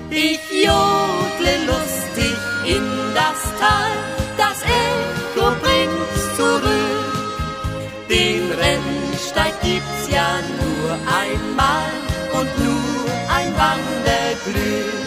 Ich 0.10 0.40
jodle 0.52 1.56
lustig 1.66 2.36
in 2.66 2.84
das 3.14 3.40
Tal, 3.60 3.92
das 4.38 4.62
Echo 4.64 5.52
bringt's 5.62 6.36
zurück. 6.36 6.92
Den 8.10 8.52
Rennsteig 8.52 9.54
gibt's 9.62 10.10
ja 10.12 10.40
nur 10.60 10.92
einmal 11.22 11.92
und 12.34 12.50
nur 12.66 13.06
ein 13.38 13.54
Wanderglück. 13.58 15.02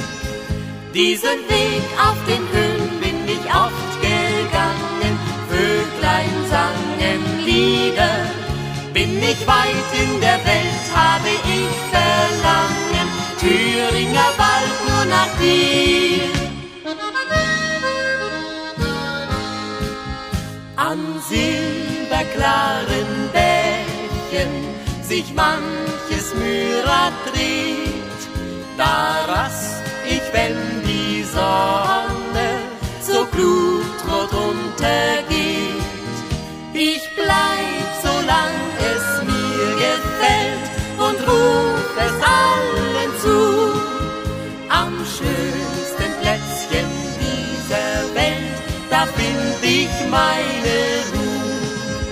Diesen 0.95 1.41
Weg 1.49 1.83
auf 1.99 2.17
den 2.27 2.45
Höhen 2.55 3.01
bin 3.01 3.17
ich 3.27 3.45
oft 3.55 4.01
gegangen, 4.01 5.19
Vöglein 5.51 6.35
sangen 6.49 7.45
Lieder. 7.45 8.24
Bin 8.95 9.21
ich 9.21 9.45
weit 9.45 9.93
in 10.03 10.21
der 10.21 10.39
Welt, 10.47 10.87
habe 10.95 11.29
ich 11.29 11.69
Verlangen, 11.91 13.09
Thüringer 13.41 14.31
Wald 14.39 14.79
nur 14.89 15.05
nach 15.07 15.37
dir. 15.41 16.31
An 20.77 21.01
silberklaren 21.29 23.31
Bächen 23.33 24.53
sich 25.03 25.35
manches 25.35 26.33
Mührrad 26.35 27.15
dreht. 27.33 28.23
Da 28.79 29.25
rast 29.27 29.83
ich, 30.07 30.23
wenn 30.33 30.57
die 30.87 31.25
Sonne 31.25 32.61
so 33.03 33.27
blutrot 33.33 34.33
untergeht. 34.33 35.83
Ich 36.73 37.03
bleib, 37.17 37.74
solang 38.25 38.57
es 38.79 39.23
mir 39.25 39.69
gefällt 39.85 40.71
und 40.99 41.19
ruf 41.29 41.91
es 42.07 42.17
allen 42.23 43.11
zu. 43.23 43.41
Am 44.69 44.93
schönsten 45.05 46.11
Plätzchen 46.21 46.89
dieser 47.21 48.15
Welt, 48.15 48.59
da 48.91 49.07
find 49.07 49.63
ich 49.63 49.95
meine 50.11 50.77
Ruhe. 51.13 52.05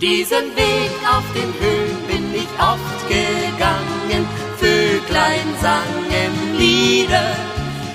Diesen 0.00 0.56
Weg 0.56 0.92
auf 1.16 1.24
den 1.34 1.52
Höhen 1.60 2.00
bin 2.06 2.34
ich 2.34 2.48
oft 2.58 3.00
gegangen, 3.08 4.26
Vöglein 4.58 5.48
sangen 5.60 6.58
Lieder. 6.58 7.36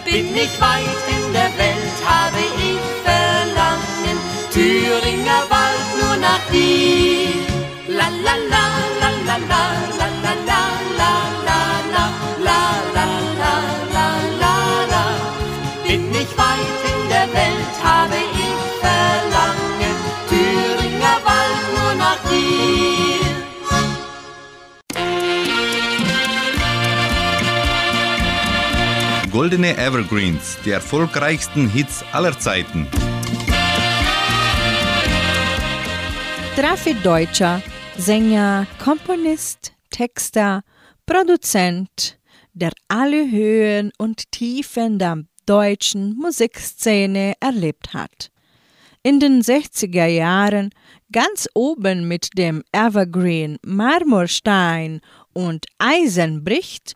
Bin 0.05 0.36
ich 0.36 0.62
weit 0.62 1.03
in 1.09 1.33
der 1.33 1.51
Welt, 1.57 1.97
habe 2.05 2.43
ich 2.57 2.83
Verlangen, 3.03 4.17
Thüringer 4.51 5.43
Wald 5.49 5.73
nur 5.99 6.17
nach 6.17 6.51
dir. 6.51 7.52
La 7.97 8.08
la 8.10 8.36
la 8.53 8.65
la 9.01 9.10
la 9.27 9.38
la 9.51 9.63
la 9.99 10.08
la 10.23 10.34
la 10.49 10.62
la 10.99 11.12
la 11.39 11.60
la 11.86 12.01
la 12.47 12.60
la 12.95 13.12
la 13.39 13.53
la 13.95 14.06
la 14.41 14.56
la 14.91 15.03
Bin 15.86 16.03
ich 16.21 16.32
weit 16.38 16.79
in 16.91 16.99
der 17.13 17.27
Welt, 17.39 17.75
habe 17.84 18.17
ich 18.41 18.60
Verlangen, 18.82 19.97
Thüringer 20.29 21.17
Wald 21.29 21.63
nur 21.75 21.93
nach 22.03 22.21
dir. 22.32 23.32
Goldene 29.32 29.77
Evergreens, 29.77 30.58
die 30.65 30.71
erfolgreichsten 30.71 31.69
Hits 31.69 32.03
aller 32.12 32.39
Zeiten. 32.39 32.88
Traffe 36.56 36.93
Deutscher 36.95 37.62
Sänger, 37.97 38.65
Komponist, 38.84 39.73
Texter, 39.91 40.63
Produzent, 41.06 42.17
der 42.53 42.71
alle 42.88 43.29
Höhen 43.29 43.91
und 43.97 44.32
Tiefen 44.32 44.97
der 44.97 45.23
deutschen 45.45 46.15
Musikszene 46.17 47.34
erlebt 47.39 47.93
hat. 47.93 48.32
In 49.03 49.19
den 49.19 49.41
60er 49.41 50.08
Jahren 50.08 50.71
ganz 51.12 51.47
oben 51.53 52.08
mit 52.08 52.29
dem 52.38 52.63
Evergreen 52.71 53.58
Marmorstein 53.63 54.99
und 55.34 55.65
Eisenbricht 55.77 56.95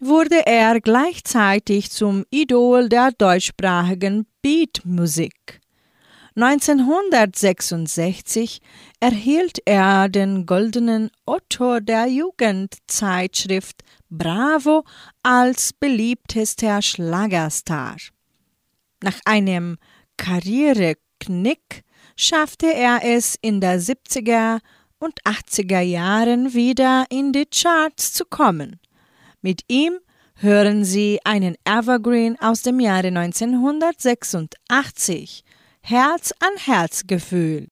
wurde 0.00 0.46
er 0.46 0.80
gleichzeitig 0.80 1.90
zum 1.90 2.24
Idol 2.30 2.88
der 2.88 3.12
deutschsprachigen 3.12 4.26
Beatmusik. 4.42 5.57
1966 6.40 8.60
erhielt 9.00 9.58
er 9.64 10.08
den 10.08 10.46
goldenen 10.46 11.10
Otto 11.26 11.80
der 11.80 12.06
Jugendzeitschrift 12.06 13.82
Bravo 14.08 14.84
als 15.24 15.72
beliebtester 15.72 16.80
Schlagerstar. 16.80 17.96
Nach 19.02 19.18
einem 19.24 19.78
Karriereknick 20.16 21.82
schaffte 22.14 22.72
er 22.72 23.00
es 23.02 23.34
in 23.40 23.60
der 23.60 23.80
70er 23.80 24.60
und 25.00 25.20
80er 25.24 25.80
Jahren 25.80 26.54
wieder 26.54 27.06
in 27.10 27.32
die 27.32 27.46
Charts 27.46 28.12
zu 28.12 28.24
kommen. 28.24 28.78
Mit 29.42 29.62
ihm 29.66 29.98
hören 30.36 30.84
Sie 30.84 31.18
einen 31.24 31.56
Evergreen 31.64 32.40
aus 32.40 32.62
dem 32.62 32.78
Jahre 32.78 33.08
1986. 33.08 35.42
Herz-an-Herz-Gefühl. 35.88 37.68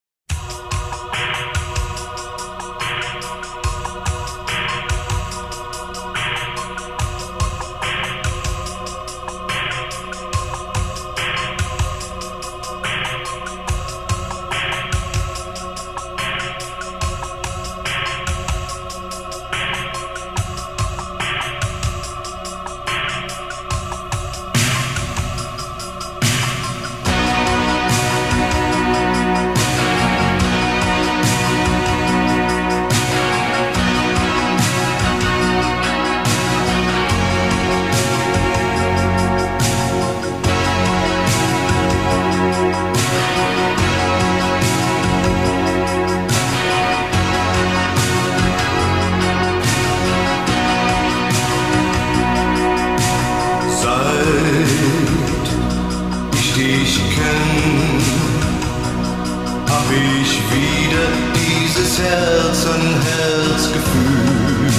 Ich 59.97 60.31
wieder 60.53 61.07
dieses 61.35 61.99
Herz 61.99 62.65
an 62.65 62.83
Herz 63.09 63.63
Gefühl. 63.73 64.71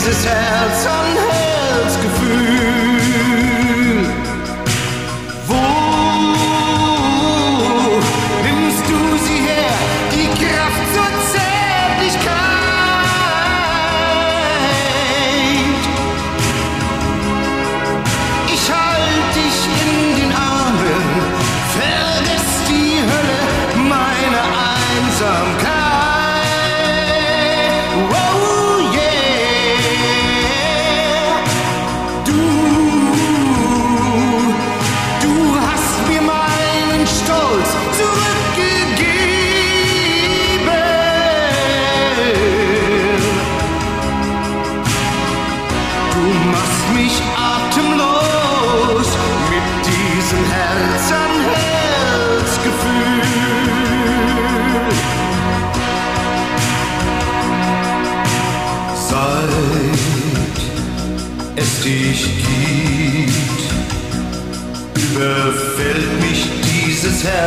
Jesus 0.00 0.24
held 0.24 0.72
some 0.72 1.09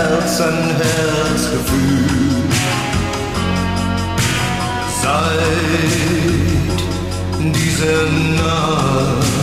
Herz 0.03 0.41
an 0.41 0.57
Herzgefühl. 0.81 2.43
Seit 5.01 5.93
dieser 7.53 8.03
Nacht, 8.35 9.33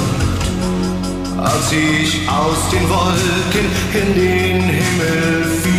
als 1.39 1.73
ich 1.73 2.29
aus 2.29 2.69
den 2.71 2.87
Wolken 2.91 3.67
in 3.95 4.15
den 4.15 4.63
Himmel 4.63 5.45
fiel. 5.63 5.70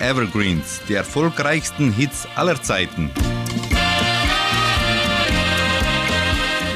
Evergreens, 0.00 0.80
die 0.88 0.94
erfolgreichsten 0.94 1.92
Hits 1.92 2.26
aller 2.36 2.62
Zeiten. 2.62 3.10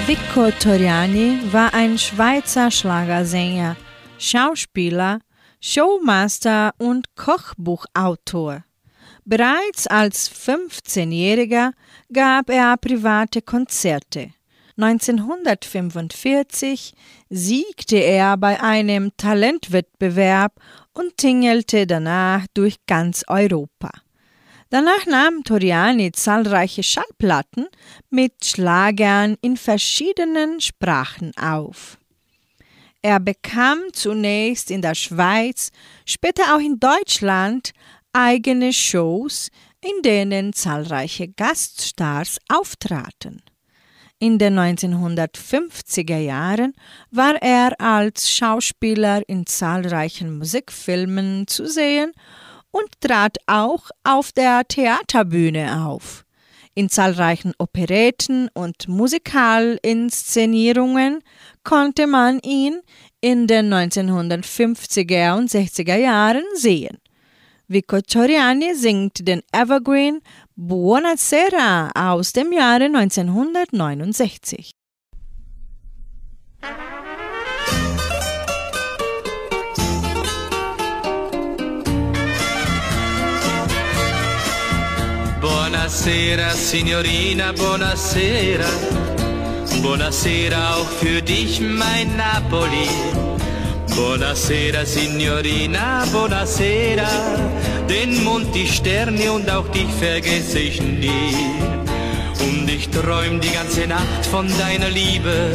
Vico 0.07 0.51
Toriani 0.51 1.39
war 1.53 1.73
ein 1.75 1.97
Schweizer 1.97 2.71
Schlagersänger, 2.71 3.77
Schauspieler, 4.19 5.21
Showmaster 5.61 6.75
und 6.79 7.17
Kochbuchautor. 7.17 8.65
Bereits 9.25 9.87
als 9.87 10.31
15-Jähriger 10.31 11.73
gab 12.13 12.51
er 12.51 12.77
private 12.77 13.41
Konzerte. 13.41 14.33
1945 14.77 16.93
siegte 17.31 17.97
er 17.97 18.37
bei 18.37 18.61
einem 18.61 19.17
Talentwettbewerb 19.17 20.61
und 20.95 21.17
tingelte 21.17 21.87
danach 21.87 22.47
durch 22.55 22.77
ganz 22.87 23.25
Europa. 23.29 23.91
Danach 24.71 25.05
nahm 25.07 25.45
Toriani 25.45 26.13
zahlreiche 26.13 26.83
Schallplatten 26.83 27.67
mit 28.09 28.45
Schlagern 28.45 29.37
in 29.43 29.59
verschiedenen 29.59 30.61
Sprachen 30.61 31.33
auf. 31.37 31.99
Er 33.03 33.21
bekam 33.21 33.81
zunächst 33.93 34.71
in 34.71 34.81
der 34.81 34.95
Schweiz, 34.95 35.73
später 36.07 36.55
auch 36.55 36.61
in 36.61 36.79
Deutschland 36.79 37.73
eigene 38.13 38.73
Shows, 38.73 39.51
in 39.83 40.03
denen 40.03 40.53
zahlreiche 40.53 41.29
Gaststars 41.29 42.39
auftraten. 42.49 43.42
In 44.23 44.39
den 44.39 44.57
1950er 44.57 46.19
Jahren 46.19 46.75
war 47.11 47.43
er 47.43 47.81
als 47.81 48.31
Schauspieler 48.31 49.29
in 49.29 49.47
zahlreichen 49.47 50.39
Musikfilmen 50.39 51.49
zu 51.49 51.67
sehen 51.67 52.13
und 52.71 52.87
trat 53.01 53.39
auch 53.49 53.91
auf 54.05 54.31
der 54.31 54.63
Theaterbühne 54.69 55.89
auf. 55.89 56.25
In 56.75 56.89
zahlreichen 56.89 57.53
Operetten 57.59 58.49
und 58.55 58.87
Musikalinszenierungen 58.87 61.25
konnte 61.65 62.07
man 62.07 62.39
ihn 62.45 62.81
in 63.21 63.49
den 63.49 63.75
1950er 63.75 65.37
und 65.37 65.51
60er 65.51 65.97
Jahren 65.97 66.45
sehen. 66.55 67.02
Vico 67.69 68.01
Toriani 68.01 68.75
singt 68.75 69.27
den 69.27 69.43
Evergreen 69.53 70.21
Buonasera 70.57 71.91
aus 71.95 72.33
dem 72.33 72.53
Jahre 72.53 72.85
1969. 72.85 74.73
Buonasera, 85.41 86.51
Signorina, 86.55 87.53
buonasera. 87.53 88.69
Buonasera 89.83 90.77
auch 90.77 90.89
für 90.89 91.21
dich, 91.23 91.61
mein 91.61 92.17
Napoli. 92.17 92.89
Buonasera, 93.97 94.85
Signorina, 94.85 96.05
buonasera. 96.13 97.09
Den 97.89 98.25
Mond, 98.25 98.55
die 98.55 98.67
Sterne 98.67 99.33
und 99.33 99.51
auch 99.51 99.69
dich 99.69 99.91
vergesse 100.01 100.59
ich 100.59 100.81
nie. 100.81 101.37
Und 102.41 102.69
ich 102.69 102.89
träum 102.89 103.41
die 103.41 103.53
ganze 103.53 103.87
Nacht 103.87 104.27
von 104.31 104.47
deiner 104.59 104.89
Liebe. 104.91 105.55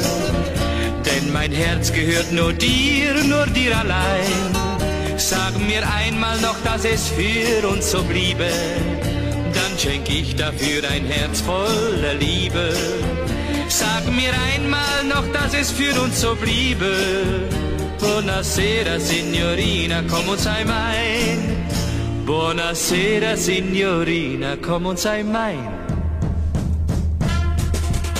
Denn 1.06 1.32
mein 1.34 1.52
Herz 1.52 1.92
gehört 1.92 2.32
nur 2.32 2.54
dir, 2.54 3.14
nur 3.24 3.46
dir 3.48 3.78
allein. 3.78 5.18
Sag 5.18 5.58
mir 5.60 5.84
einmal 5.90 6.40
noch, 6.42 6.58
dass 6.64 6.86
es 6.86 7.08
für 7.10 7.68
uns 7.68 7.92
so 7.92 8.04
bliebe 8.04 8.50
dann 9.58 9.78
schenk 9.78 10.10
ich 10.10 10.36
dafür 10.36 10.90
ein 10.90 11.06
Herz 11.06 11.42
voller 11.42 12.14
Liebe. 12.20 12.74
Sag 13.68 14.06
mir 14.08 14.32
einmal 14.54 15.04
noch, 15.04 15.28
dass 15.34 15.54
es 15.54 15.72
für 15.72 16.00
uns 16.02 16.22
so 16.22 16.36
bliebe. 16.36 16.94
Buonasera, 18.00 19.00
Signorina, 19.00 20.00
und 20.00 20.39
sei 20.39 20.64
mein. 20.64 21.58
Buonasera, 22.26 23.36
Signorina, 23.36 24.58
und 24.84 25.00
sei 25.00 25.24
mein. 25.24 25.88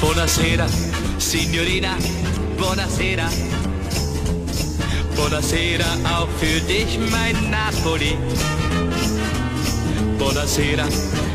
Buonasera, 0.02 0.68
Signorina, 1.18 1.96
buonasera. 2.58 3.30
Buonasera 5.16 5.86
auch 6.18 6.30
für 6.40 6.60
dich, 6.62 7.00
mein 7.12 7.36
Napoli. 7.52 8.16
Buonasera, 10.18 10.86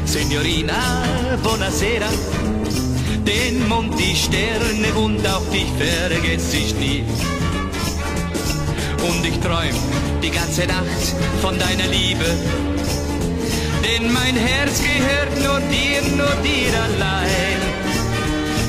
Signorina, 0.04 0.74
buonasera. 1.42 2.08
Den 3.26 3.68
Mond, 3.68 3.98
die 3.98 4.16
Sterne 4.16 4.94
und 4.94 5.26
auch 5.26 5.48
dich 5.50 5.70
vergesse 5.78 6.56
ich 6.56 6.74
nie. 6.76 7.04
Und 9.02 9.26
ich 9.26 9.38
träum 9.40 9.76
die 10.22 10.30
ganze 10.30 10.66
Nacht 10.66 11.14
von 11.40 11.58
deiner 11.58 11.88
Liebe. 11.88 12.24
Denn 13.84 14.12
mein 14.12 14.36
Herz 14.36 14.80
gehört 14.80 15.36
nur 15.42 15.60
dir, 15.68 16.02
nur 16.16 16.34
dir 16.42 16.72
allein. 16.88 17.60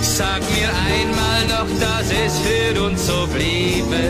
Sag 0.01 0.41
mir 0.51 0.69
einmal 0.69 1.45
noch, 1.47 1.79
dass 1.79 2.07
es 2.11 2.39
für 2.39 2.84
uns 2.84 3.05
so 3.05 3.27
bliebe. 3.27 4.09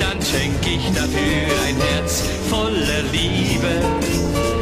Dann 0.00 0.18
schenk 0.22 0.60
ich 0.66 0.86
dafür 0.92 1.48
ein 1.66 1.76
Herz 1.76 2.22
voller 2.48 3.02
Liebe. 3.12 4.53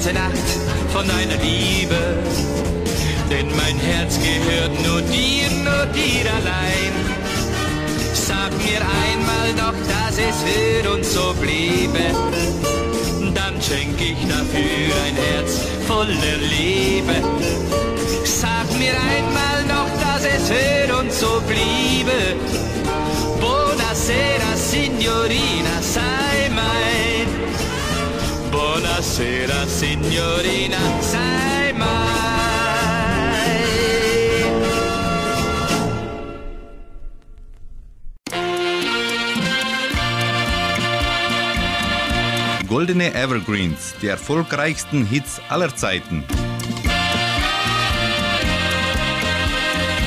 Ganze 0.00 0.14
Nacht 0.14 0.48
von 0.94 1.06
deiner 1.06 1.36
Liebe. 1.42 1.96
Denn 3.30 3.48
mein 3.54 3.78
Herz 3.78 4.18
gehört 4.18 4.72
nur 4.86 5.02
dir, 5.02 5.50
nur 5.62 5.86
dir 5.92 6.24
allein. 6.40 6.92
Sag 8.14 8.50
mir 8.64 8.80
einmal 8.80 9.50
doch, 9.58 9.78
dass 9.92 10.16
es 10.16 10.36
für 10.46 10.90
uns 10.90 11.12
so 11.12 11.34
bliebe. 11.34 12.00
Dann 13.34 13.60
schenk 13.60 14.00
ich 14.00 14.26
dafür 14.26 14.94
ein 15.06 15.16
Herz 15.16 15.60
voller 15.86 16.38
Liebe. 16.48 17.16
Sag 18.24 18.68
mir 18.78 18.94
einmal 19.14 19.64
noch, 19.68 19.90
dass 20.00 20.24
es 20.24 20.48
für 20.48 20.96
uns 20.96 21.20
so 21.20 21.42
bliebe. 21.46 22.36
Buonasera, 23.38 24.56
Signorina, 24.56 25.76
sei 25.82 26.48
mein. 26.54 26.89
Buonasera, 28.70 29.66
signorina, 29.66 30.78
sei 31.00 31.72
mein. 31.76 31.88
Goldene 42.68 43.12
Evergreens, 43.12 43.94
die 44.00 44.06
erfolgreichsten 44.06 45.04
Hits 45.04 45.40
aller 45.48 45.74
Zeiten. 45.74 46.22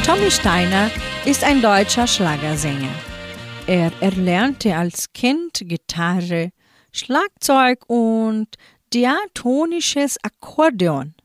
Tommy 0.05 0.31
Steiner 0.31 0.89
ist 1.25 1.43
ein 1.43 1.61
deutscher 1.61 2.07
Schlagersänger. 2.07 2.95
Er 3.67 3.91
erlernte 3.99 4.73
als 4.73 5.11
Kind 5.13 5.51
Gitarre, 5.65 6.51
Schlagzeug 6.93 7.83
und 7.87 8.47
diatonisches 8.93 10.17
Akkordeon. 10.23 11.15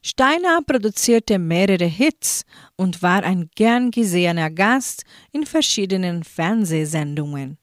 Steiner 0.00 0.60
produzierte 0.62 1.40
mehrere 1.40 1.86
Hits 1.86 2.44
und 2.76 3.02
war 3.02 3.24
ein 3.24 3.50
gern 3.56 3.90
gesehener 3.90 4.48
Gast 4.48 5.02
in 5.32 5.44
verschiedenen 5.44 6.22
Fernsehsendungen. 6.22 7.58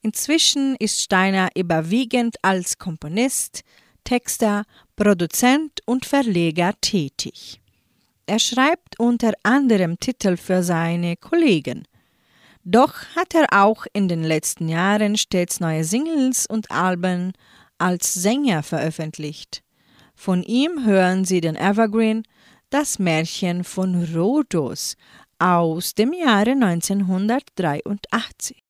Inzwischen 0.00 0.76
ist 0.76 1.02
Steiner 1.02 1.50
überwiegend 1.54 2.36
als 2.40 2.78
Komponist, 2.78 3.64
Texter, 4.02 4.64
Produzent 4.96 5.80
und 5.84 6.06
Verleger 6.06 6.72
tätig. 6.80 7.60
Er 8.26 8.38
schreibt 8.38 8.98
unter 8.98 9.34
anderem 9.42 10.00
Titel 10.00 10.38
für 10.38 10.62
seine 10.62 11.16
Kollegen. 11.16 11.84
Doch 12.66 12.94
hat 13.14 13.34
er 13.34 13.62
auch 13.62 13.84
in 13.92 14.08
den 14.08 14.22
letzten 14.22 14.70
Jahren 14.70 15.18
stets 15.18 15.60
neue 15.60 15.84
Singles 15.84 16.46
und 16.46 16.70
Alben 16.70 17.34
als 17.76 18.14
Sänger 18.14 18.62
veröffentlicht. 18.62 19.62
Von 20.14 20.42
ihm 20.42 20.86
hören 20.86 21.26
Sie 21.26 21.42
den 21.42 21.56
Evergreen 21.56 22.22
Das 22.70 22.98
Märchen 22.98 23.64
von 23.64 24.02
Rhodos 24.14 24.96
aus 25.38 25.92
dem 25.92 26.14
Jahre 26.14 26.52
1983. 26.52 28.63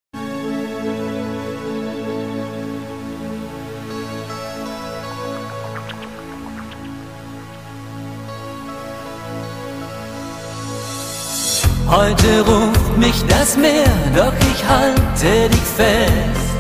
Heute 11.97 12.41
ruft 12.45 12.99
mich 12.99 13.25
das 13.29 13.57
Meer, 13.57 13.87
doch 14.17 14.33
ich 14.51 14.61
halte 14.69 15.49
dich 15.49 15.69
fest, 15.77 16.59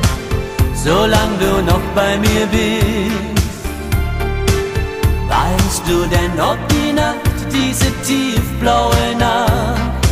solange 0.74 1.36
du 1.40 1.60
noch 1.62 1.84
bei 1.92 2.16
mir 2.18 2.46
bist. 2.46 3.42
Weißt 5.28 5.82
du 5.88 6.06
denn, 6.06 6.40
ob 6.40 6.58
die 6.68 6.92
Nacht, 6.92 7.18
diese 7.52 7.90
tiefblaue 8.06 9.16
Nacht, 9.18 10.06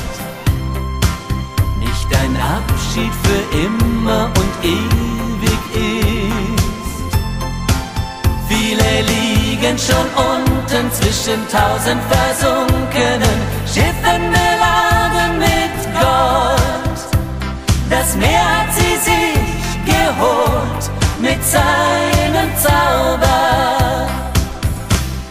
nicht 1.78 2.08
ein 2.22 2.36
Abschied 2.58 3.14
für 3.22 3.42
immer 3.66 4.24
und 4.40 4.52
ewig 4.64 5.62
ist? 5.76 7.12
Viele 8.48 8.90
liegen 9.12 9.78
schon 9.78 10.08
unten 10.32 10.90
zwischen 10.90 11.40
tausend 11.48 12.02
versunkenen 12.10 13.38
Schiffen 13.72 14.32
Das 18.02 18.16
Meer 18.16 18.44
hat 18.58 18.74
sie 18.74 18.96
sich 18.96 19.84
geholt 19.86 20.84
mit 21.20 21.40
seinem 21.44 22.50
Zauber. 22.56 24.08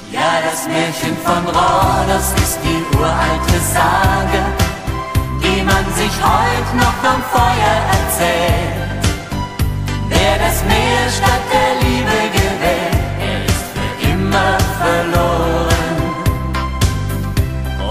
Ja, 0.10 0.32
das 0.46 0.70
Märchen 0.70 1.18
von 1.26 1.44
Rhodos 1.48 2.32
ist 2.42 2.60
die 2.64 2.98
uralte 2.98 3.60
Sage, 3.76 4.42
die 5.44 5.62
man 5.64 5.84
sich 6.00 6.16
heut 6.24 6.70
noch 6.76 7.00
am 7.12 7.22
Feuer 7.34 7.76
erzählt. 7.98 9.04
Wer 10.08 10.38
das 10.40 10.64
Meer 10.64 11.04
statt 11.18 11.46
der 11.52 11.72
Liebe 11.84 12.20
gewählt, 12.40 13.04
er 13.20 13.46
ist 13.52 13.66
für 13.76 13.94
immer 14.12 14.58
verloren. 14.80 15.98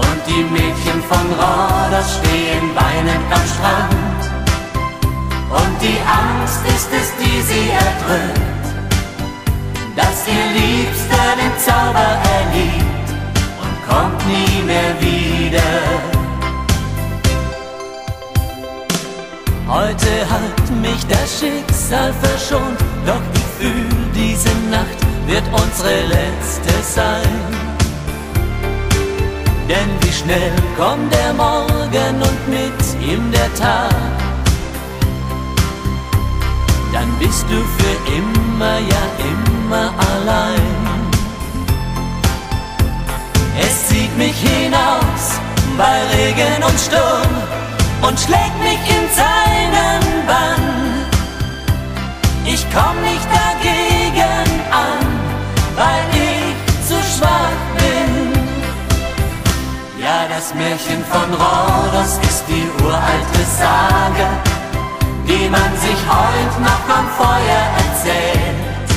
Und 0.01 0.21
die 0.27 0.43
Mädchen 0.51 1.03
von 1.07 1.25
Rhodos 1.39 2.17
stehen 2.17 2.71
weinend 2.73 3.31
am 3.31 3.45
Strand. 3.45 4.10
Und 5.51 5.81
die 5.81 5.99
Angst 6.07 6.61
ist 6.65 6.89
es, 6.91 7.11
die 7.19 7.41
sie 7.41 7.69
erdrückt, 7.69 8.67
dass 9.95 10.25
ihr 10.27 10.45
Liebster 10.59 11.27
den 11.41 11.55
Zauber 11.59 12.11
erliebt 12.37 13.09
und 13.61 13.75
kommt 13.89 14.27
nie 14.27 14.63
mehr 14.63 14.93
wieder. 14.99 15.71
Heute 19.67 20.29
hat 20.29 20.81
mich 20.81 21.05
das 21.07 21.39
Schicksal 21.39 22.13
verschont, 22.21 22.79
doch 23.05 23.21
ich 23.33 23.65
fühl, 23.65 23.89
diese 24.13 24.49
Nacht 24.69 24.99
wird 25.27 25.43
unsere 25.51 26.01
letzte 26.07 26.73
sein. 26.81 27.71
Denn 29.69 29.89
wie 30.01 30.11
schnell 30.11 30.51
kommt 30.77 31.13
der 31.13 31.33
Morgen 31.33 32.15
und 32.21 32.47
mit 32.49 33.09
ihm 33.09 33.31
der 33.31 33.53
Tag. 33.55 34.30
Dann 36.93 37.09
bist 37.19 37.45
du 37.49 37.57
für 37.77 37.95
immer, 38.11 38.79
ja 38.79 39.03
immer 39.31 39.93
allein. 40.11 40.91
Es 43.59 43.87
zieht 43.87 44.15
mich 44.17 44.35
hinaus 44.35 45.39
bei 45.77 46.01
Regen 46.15 46.63
und 46.63 46.79
Sturm 46.79 47.33
und 48.01 48.19
schlägt 48.19 48.57
mich 48.59 48.83
in 48.97 49.05
seinen 49.15 50.03
Bann. 50.27 50.81
Ich 52.45 52.65
komm 52.73 53.01
nicht 53.01 53.27
dagegen 53.31 54.49
an, 54.71 54.99
weil 55.75 56.03
ich 56.13 56.87
zu 56.87 56.95
schwach 57.15 57.61
bin. 57.77 58.33
Ja, 60.03 60.27
das 60.27 60.53
Märchen 60.55 61.05
von 61.05 61.29
Rhodos 61.33 62.19
ist 62.27 62.43
die 62.47 62.67
uralte 62.83 63.43
Sage, 63.57 64.27
die 65.31 65.49
man 65.49 65.71
sich 65.85 66.01
heut 66.13 66.53
noch 66.59 66.85
am 66.99 67.07
Feuer 67.19 67.63
erzählt. 67.83 68.89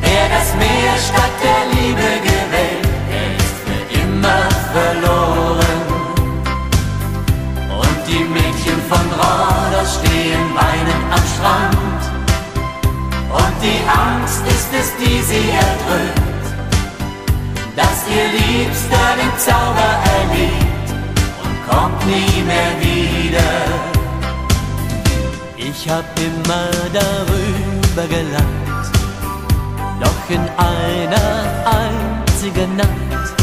Wer 0.00 0.24
das 0.34 0.48
Meer 0.62 0.94
statt 1.08 1.36
der 1.46 1.62
Liebe 1.74 2.10
gewählt, 2.30 2.88
der 3.10 3.28
ist 3.42 3.56
für 3.66 3.82
immer 4.02 4.42
verloren. 4.74 5.80
Und 7.82 7.98
die 8.08 8.24
Mädchen 8.36 8.80
von 8.90 9.06
Rhodos 9.20 9.90
stehen 9.98 10.46
weinend 10.60 11.04
am 11.16 11.24
Strand. 11.34 12.02
Und 13.40 13.56
die 13.66 13.80
Angst 14.04 14.42
ist 14.56 14.70
es, 14.80 14.88
die 15.00 15.20
sie 15.30 15.46
erdrückt, 15.66 16.46
dass 17.76 17.98
ihr 18.14 18.26
Liebster 18.38 19.06
den 19.20 19.34
Zauber 19.46 19.92
erliebt 20.18 20.88
und 21.44 21.56
kommt 21.68 22.06
nie 22.06 22.42
mehr 22.50 22.72
wieder. 22.80 23.95
Ich 25.78 25.90
hab 25.90 26.04
immer 26.18 26.70
darüber 26.90 28.08
gelacht, 28.08 28.92
doch 30.00 30.30
in 30.30 30.40
einer 30.40 31.36
einzigen 31.66 32.76
Nacht 32.76 33.34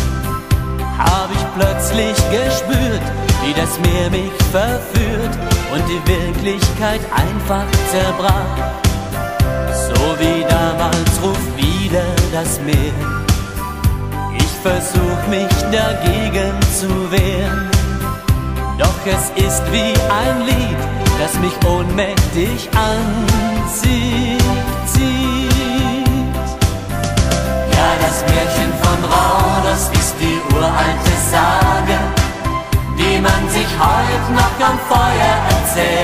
hab 0.97 1.29
ich 1.31 1.45
plötzlich 1.55 2.15
gespürt, 2.31 3.01
wie 3.43 3.53
das 3.53 3.79
Meer 3.79 4.09
mich 4.09 4.33
verführt 4.51 5.37
und 5.73 5.83
die 5.87 6.01
Wirklichkeit 6.09 7.01
einfach 7.15 7.65
zerbrach. 7.91 8.57
So 9.87 10.19
wie 10.19 10.43
damals 10.49 11.11
ruft 11.21 11.55
wieder 11.55 12.03
das 12.31 12.59
Meer. 12.61 12.93
Ich 14.35 14.51
versuch 14.63 15.27
mich 15.29 15.53
dagegen 15.71 16.51
zu 16.79 17.11
wehren, 17.11 17.69
doch 18.79 19.05
es 19.05 19.45
ist 19.45 19.63
wie 19.71 19.93
ein 20.09 20.45
Lied, 20.47 20.92
das 21.23 21.39
mich 21.39 21.53
ohnmächtig 21.65 22.69
anzieht. 22.75 24.43
Zieht. 24.87 26.35
Ja, 27.75 27.89
das 28.03 28.17
Märchen 28.27 28.71
von 28.83 28.99
Rhodos 29.11 29.89
ist 29.99 30.15
die 30.19 30.37
uralte 30.53 31.15
Sage, 31.31 31.97
die 32.97 33.21
man 33.21 33.49
sich 33.49 33.71
heut 33.79 34.25
noch 34.35 34.67
am 34.67 34.77
Feuer 34.89 35.35
erzählt. 35.53 36.02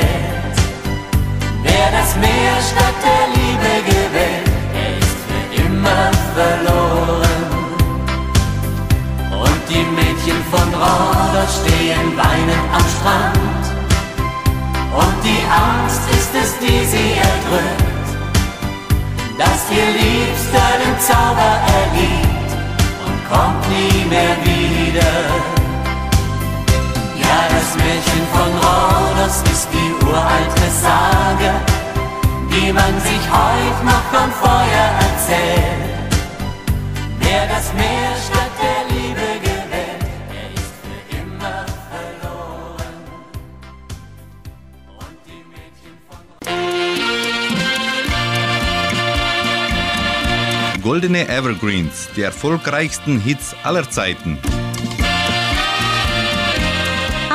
Evergreens, 51.60 52.08
die 52.16 52.22
erfolgreichsten 52.22 53.20
Hits 53.20 53.54
aller 53.64 53.90
Zeiten. 53.90 54.38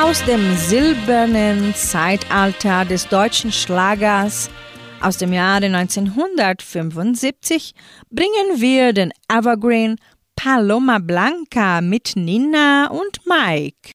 Aus 0.01 0.25
dem 0.25 0.57
silbernen 0.57 1.75
Zeitalter 1.75 2.85
des 2.85 3.07
deutschen 3.07 3.51
Schlagers 3.51 4.49
aus 4.99 5.17
dem 5.17 5.31
Jahre 5.31 5.67
1975 5.67 7.75
bringen 8.09 8.59
wir 8.59 8.93
den 8.93 9.11
Evergreen 9.31 9.97
Paloma 10.35 10.97
Blanca 10.97 11.81
mit 11.81 12.13
Nina 12.15 12.89
und 12.89 13.19
Mike. 13.27 13.91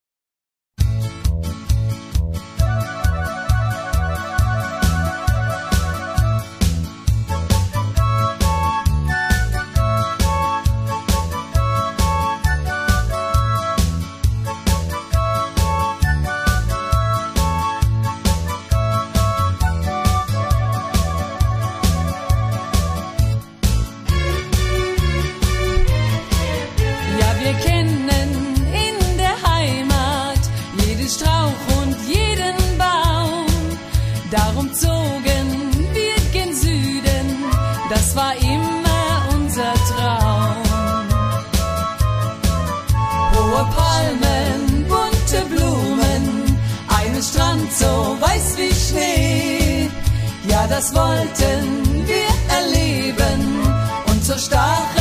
Das 50.71 50.95
wollten 50.95 52.07
wir 52.07 52.31
erleben. 52.57 53.61
Und 54.07 54.25
so 54.25 54.39
stachen 54.39 55.00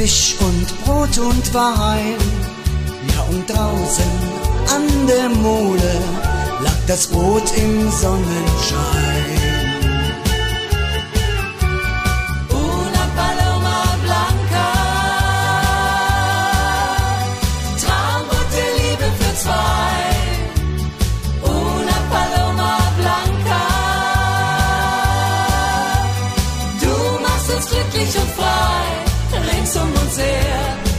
Fisch 0.00 0.34
und 0.40 0.66
Brot 0.82 1.18
und 1.18 1.52
Wein. 1.52 2.16
Ja, 3.12 3.20
und 3.28 3.46
draußen 3.46 4.10
an 4.74 5.06
der 5.06 5.28
Mole 5.28 5.92
lag 6.62 6.72
das 6.86 7.06
Boot 7.06 7.44
im 7.58 7.90
Sonnenschein. 7.90 9.49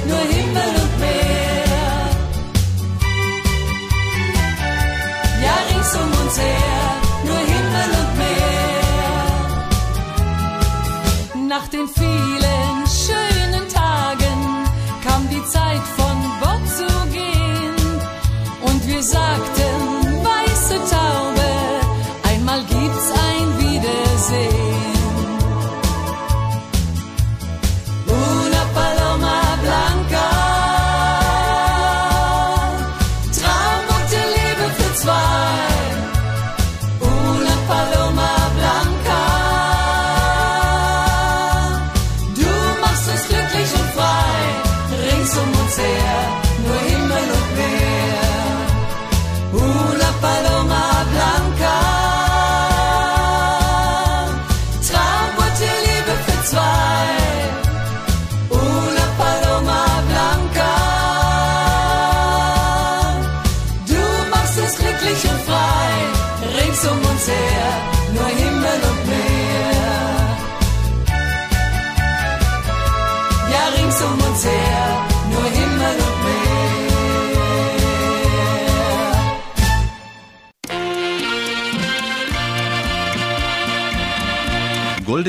Nur 0.07 0.19
Himmel 0.19 0.71
und 0.83 0.99
Meer. 0.99 2.11
Ja, 5.43 5.55
rings 5.69 5.95
um 5.95 6.25
uns 6.25 6.37
her, 6.39 6.90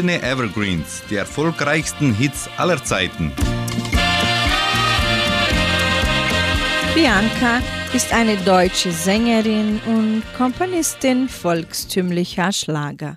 Goldene 0.02 0.20
Evergreens, 0.28 1.00
die 1.08 1.14
erfolgreichsten 1.14 2.12
Hits 2.12 2.50
aller 2.56 2.82
Zeiten. 2.82 3.30
Bianca 6.92 7.60
ist 7.94 8.12
eine 8.12 8.36
deutsche 8.38 8.90
Sängerin 8.90 9.80
und 9.86 10.24
Komponistin 10.36 11.28
volkstümlicher 11.28 12.50
Schlager. 12.50 13.16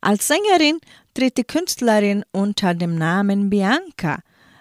Als 0.00 0.28
Sängerin 0.28 0.78
tritt 1.14 1.36
die 1.36 1.42
Künstlerin 1.42 2.24
unter 2.30 2.74
dem 2.74 2.94
Namen 2.94 3.50
Bianca, 3.50 4.20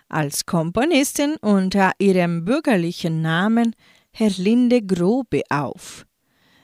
als 0.09 0.47
Komponistin 0.47 1.35
unter 1.35 1.91
ihrem 1.99 2.45
bürgerlichen 2.45 3.21
Namen 3.21 3.75
Herlinde 4.11 4.81
Grobe 4.81 5.43
auf. 5.49 6.07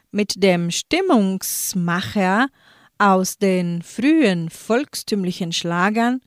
Mit 0.09 0.41
dem 0.41 0.71
Stimmungsmacher 0.71 2.47
aus 2.99 3.37
den 3.37 3.81
frühen 3.81 4.49
volkstümlichen 4.49 5.51
Schlagern 5.51 6.21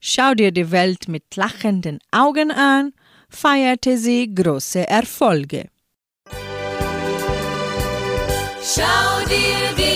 Schau 0.00 0.34
dir 0.34 0.52
die 0.52 0.70
Welt 0.70 1.08
mit 1.08 1.34
lachenden 1.34 1.98
Augen 2.12 2.52
an, 2.52 2.92
feierte 3.28 3.98
sie 3.98 4.32
große 4.32 4.86
Erfolge. 4.86 5.70
Schau 8.62 9.26
dir 9.28 9.74
die 9.76 9.87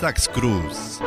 Geburtstagsgruß. 0.00 1.00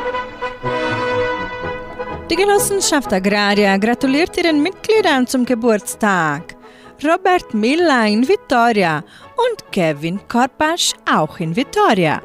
Die 2.30 2.36
Genossenschaft 2.36 3.12
Agraria 3.12 3.76
gratuliert 3.76 4.36
ihren 4.36 4.62
Mitgliedern 4.62 5.26
zum 5.26 5.44
Geburtstag. 5.44 6.54
Robert 7.02 7.52
Miller 7.54 8.06
in 8.06 8.26
Vitoria 8.26 8.98
und 8.98 9.72
Kevin 9.72 10.20
Korpasch 10.28 10.92
auch 11.12 11.40
in 11.40 11.56
Vitoria. 11.56 12.22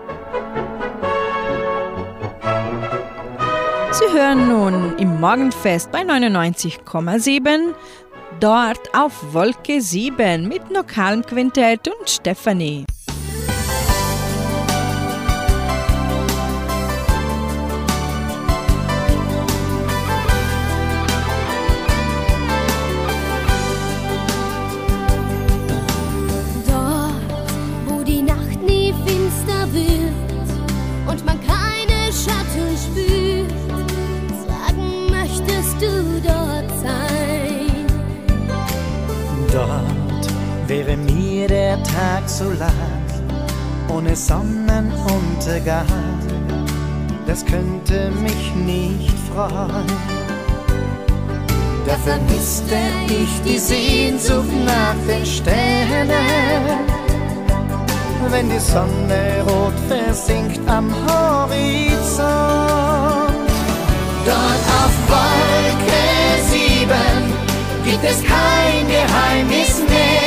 Sie 3.92 4.18
hören 4.18 4.48
nun 4.48 4.98
im 5.00 5.20
Morgenfest 5.20 5.92
bei 5.92 6.02
99,7, 6.02 7.74
dort 8.40 8.96
auf 8.96 9.34
Wolke 9.34 9.82
7 9.82 10.48
mit 10.48 10.70
lokalem 10.70 11.26
Quintett 11.26 11.88
und 11.88 12.08
Stefanie. 12.08 12.86
So 42.40 42.50
lang, 42.52 42.72
ohne 43.90 44.16
Sonnenuntergang. 44.16 45.86
Das 47.28 47.46
könnte 47.46 48.12
mich 48.12 48.56
nicht 48.56 49.14
freuen. 49.30 49.90
Da 51.86 51.96
vermisste 52.06 52.78
ich 53.08 53.42
die 53.46 53.58
Sehnsucht 53.58 54.56
nach 54.66 54.96
den 55.06 55.26
Sternen, 55.26 56.78
wenn 58.30 58.50
die 58.50 58.60
Sonne 58.60 59.44
rot 59.46 59.78
versinkt 59.90 60.62
am 60.68 60.90
Horizont. 61.08 62.20
Dort 64.26 64.66
auf 64.82 64.96
Wolke 65.12 66.04
sieben 66.50 67.22
gibt 67.84 68.04
es 68.06 68.24
kein 68.24 68.88
Geheimnis 68.88 69.80
mehr 69.90 70.19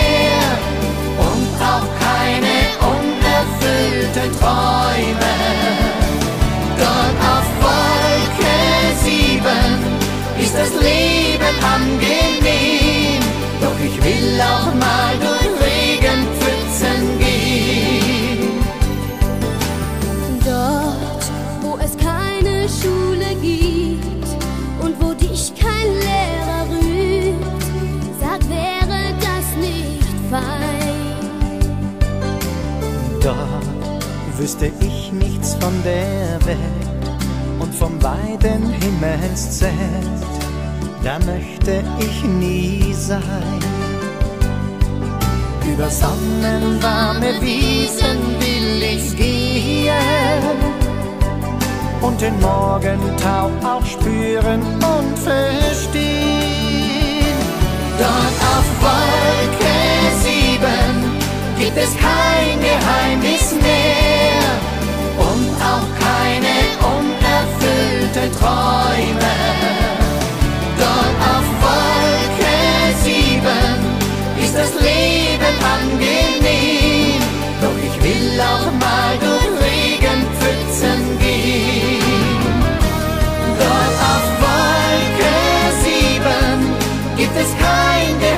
unerfüllten 3.72 4.32
Träume. 4.38 5.34
Dort 6.78 7.18
auf 7.32 7.46
Wolke 7.62 8.54
sieben 9.02 9.74
ist 10.40 10.54
das 10.56 10.70
Leben 10.80 11.54
angenehm, 11.62 13.22
doch 13.60 13.78
ich 13.84 14.02
will 14.02 14.40
auch 14.40 14.74
mal 14.74 15.14
durch 15.20 15.61
wüsste 34.42 34.72
ich 34.80 35.12
nichts 35.12 35.54
von 35.60 35.72
der 35.84 36.44
Welt 36.44 37.04
und 37.60 37.72
vom 37.72 38.02
weiten 38.02 38.70
Himmelszelt, 38.70 39.72
da 41.04 41.20
möchte 41.20 41.84
ich 42.00 42.24
nie 42.24 42.92
sein. 42.92 43.60
Über 45.72 45.88
sonnenwarme 45.88 47.40
Wiesen 47.40 48.18
will 48.40 48.82
ich 48.82 49.16
gehen 49.16 49.92
und 52.00 52.20
den 52.20 52.40
Morgentau 52.40 53.48
auch 53.64 53.86
spüren 53.86 54.60
und 54.60 55.18
verstehen. 55.20 56.02
Dort 57.96 58.40
auf 58.56 58.66
Wolke 58.82 59.61
sieben 59.61 59.61
gibt 61.62 61.78
es 61.78 61.94
kein 61.96 62.58
Geheimnis 62.60 63.54
mehr 63.62 64.50
und 65.16 65.54
auch 65.62 65.86
keine 66.06 66.56
unerfüllten 66.98 68.32
Träume. 68.36 69.36
Dort 70.76 71.18
auf 71.32 71.46
Wolke 71.62 72.56
sieben 73.04 73.78
ist 74.42 74.56
das 74.56 74.72
Leben 74.80 75.56
angenehm, 75.76 77.22
doch 77.60 77.78
ich 77.88 77.96
will 78.02 78.40
auch 78.40 78.72
mal 78.84 79.14
durch 79.20 79.50
Regenpfützen 79.62 81.16
gehen. 81.20 82.42
Dort 83.60 83.96
auf 84.12 84.26
Wolke 84.42 85.34
sieben 85.84 86.74
gibt 87.16 87.36
es 87.36 87.50
kein 87.56 88.18
Geheimnis 88.18 88.31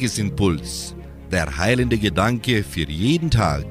Tagesimpuls. 0.00 0.94
Der 1.30 1.58
heilende 1.58 1.98
Gedanke 1.98 2.64
für 2.64 2.88
jeden 2.88 3.30
Tag. 3.30 3.66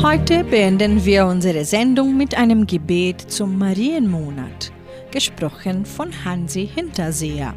Heute 0.00 0.44
beenden 0.44 1.04
wir 1.04 1.26
unsere 1.26 1.64
Sendung 1.64 2.16
mit 2.16 2.36
einem 2.36 2.64
Gebet 2.64 3.20
zum 3.20 3.58
Marienmonat, 3.58 4.70
gesprochen 5.10 5.84
von 5.84 6.12
Hansi 6.24 6.70
Hinterseher. 6.72 7.56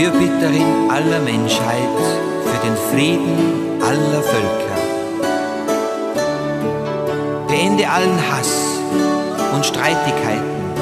Fürbitterin 0.00 0.90
aller 0.90 1.20
Menschheit, 1.20 1.98
für 2.42 2.66
den 2.66 2.74
Frieden 2.90 3.82
aller 3.82 4.22
Völker. 4.22 4.76
Beende 7.46 7.86
allen 7.86 8.18
Hass 8.32 8.80
und 9.54 9.66
Streitigkeiten, 9.66 10.72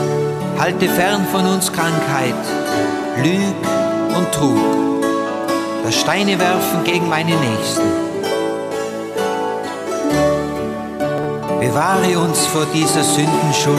halte 0.56 0.88
fern 0.88 1.26
von 1.32 1.44
uns 1.46 1.72
Krankheit, 1.72 2.36
Lüg 3.24 3.56
und 4.16 4.30
Trug, 4.30 5.02
das 5.82 5.96
Steine 5.96 6.38
werfen 6.38 6.84
gegen 6.84 7.08
meine 7.08 7.34
Nächsten. 7.34 7.90
Bewahre 11.58 12.20
uns 12.20 12.46
vor 12.46 12.66
dieser 12.72 13.02
Sündenschuld 13.02 13.78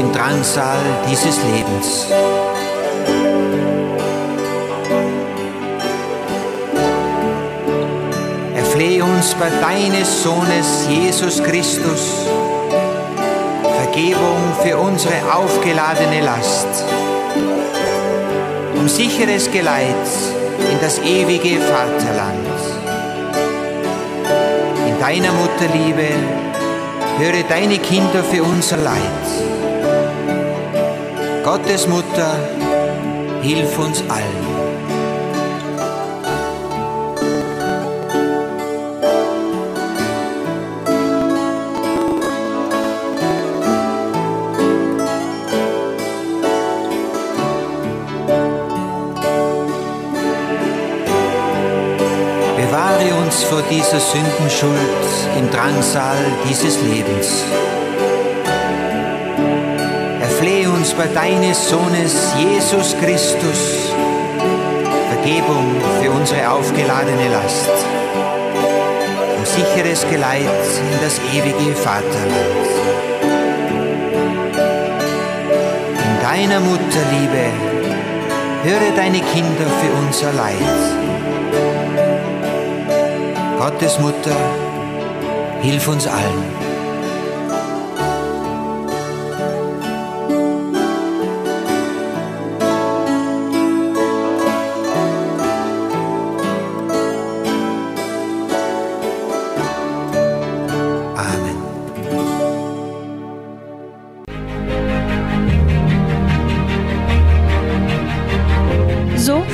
im 0.00 0.12
Drangsal 0.12 0.76
dieses 1.10 1.38
Lebens. 1.44 2.08
Uns 9.14 9.34
bei 9.34 9.48
deines 9.60 10.22
Sohnes 10.22 10.86
Jesus 10.88 11.42
Christus 11.42 12.26
Vergebung 13.76 14.38
für 14.62 14.76
unsere 14.78 15.14
aufgeladene 15.32 16.20
Last, 16.20 16.66
um 18.78 18.88
sicheres 18.88 19.50
Geleit 19.50 20.06
in 20.70 20.80
das 20.80 20.98
ewige 20.98 21.60
Vaterland. 21.60 22.46
In 24.88 25.00
deiner 25.00 25.32
Mutterliebe 25.32 26.08
höre 27.18 27.42
deine 27.48 27.78
Kinder 27.78 28.22
für 28.22 28.42
unser 28.42 28.76
Leid. 28.78 29.26
Gottes 31.44 31.86
Mutter, 31.86 32.34
hilf 33.42 33.78
uns 33.78 34.02
allen. 34.08 34.45
Vor 53.56 53.64
dieser 53.70 53.98
Sündenschuld 53.98 55.06
im 55.38 55.50
Drangsal 55.50 56.18
dieses 56.46 56.78
Lebens. 56.82 57.42
Erflehe 60.20 60.68
uns 60.68 60.92
bei 60.92 61.06
deines 61.06 61.70
Sohnes 61.70 62.34
Jesus 62.36 62.94
Christus 63.00 63.92
Vergebung 65.08 65.64
für 66.02 66.10
unsere 66.10 66.50
aufgeladene 66.50 67.28
Last, 67.30 67.70
um 69.38 69.44
sicheres 69.46 70.06
Geleit 70.10 70.42
in 70.42 71.00
das 71.00 71.18
ewige 71.32 71.74
Vaterland. 71.76 72.66
In 76.04 76.22
deiner 76.22 76.60
Mutterliebe 76.60 77.46
höre 78.64 78.94
deine 78.94 79.20
Kinder 79.20 79.66
für 79.80 80.06
unser 80.06 80.32
Leid. 80.34 81.05
Gottes 83.68 83.98
Mutter, 83.98 84.36
hilf 85.60 85.88
uns 85.88 86.06
allen. 86.06 86.66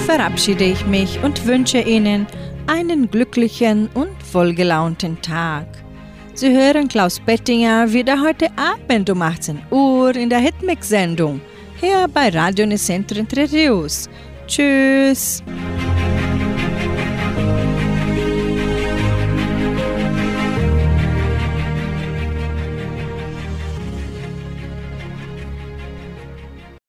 Verabschiede 0.07 0.65
ich 0.65 0.87
mich 0.87 1.23
und 1.23 1.47
wünsche 1.47 1.79
Ihnen 1.79 2.27
einen 2.93 3.11
glücklichen 3.11 3.89
und 3.95 4.15
wohlgelaunten 4.33 5.21
Tag. 5.23 5.67
Sie 6.35 6.55
hören 6.55 6.89
Klaus 6.89 7.19
Bettinger 7.21 7.91
wieder 7.91 8.21
heute 8.21 8.49
Abend 8.57 9.09
um 9.09 9.23
18 9.23 9.61
Uhr 9.71 10.15
in 10.15 10.29
der 10.29 10.41
Hitmix-Sendung 10.41 11.41
hier 11.81 12.07
bei 12.13 12.29
Radio 12.29 12.67
Nicentro 12.67 13.19
Entre. 13.19 13.49
Tschüss! 14.47 15.43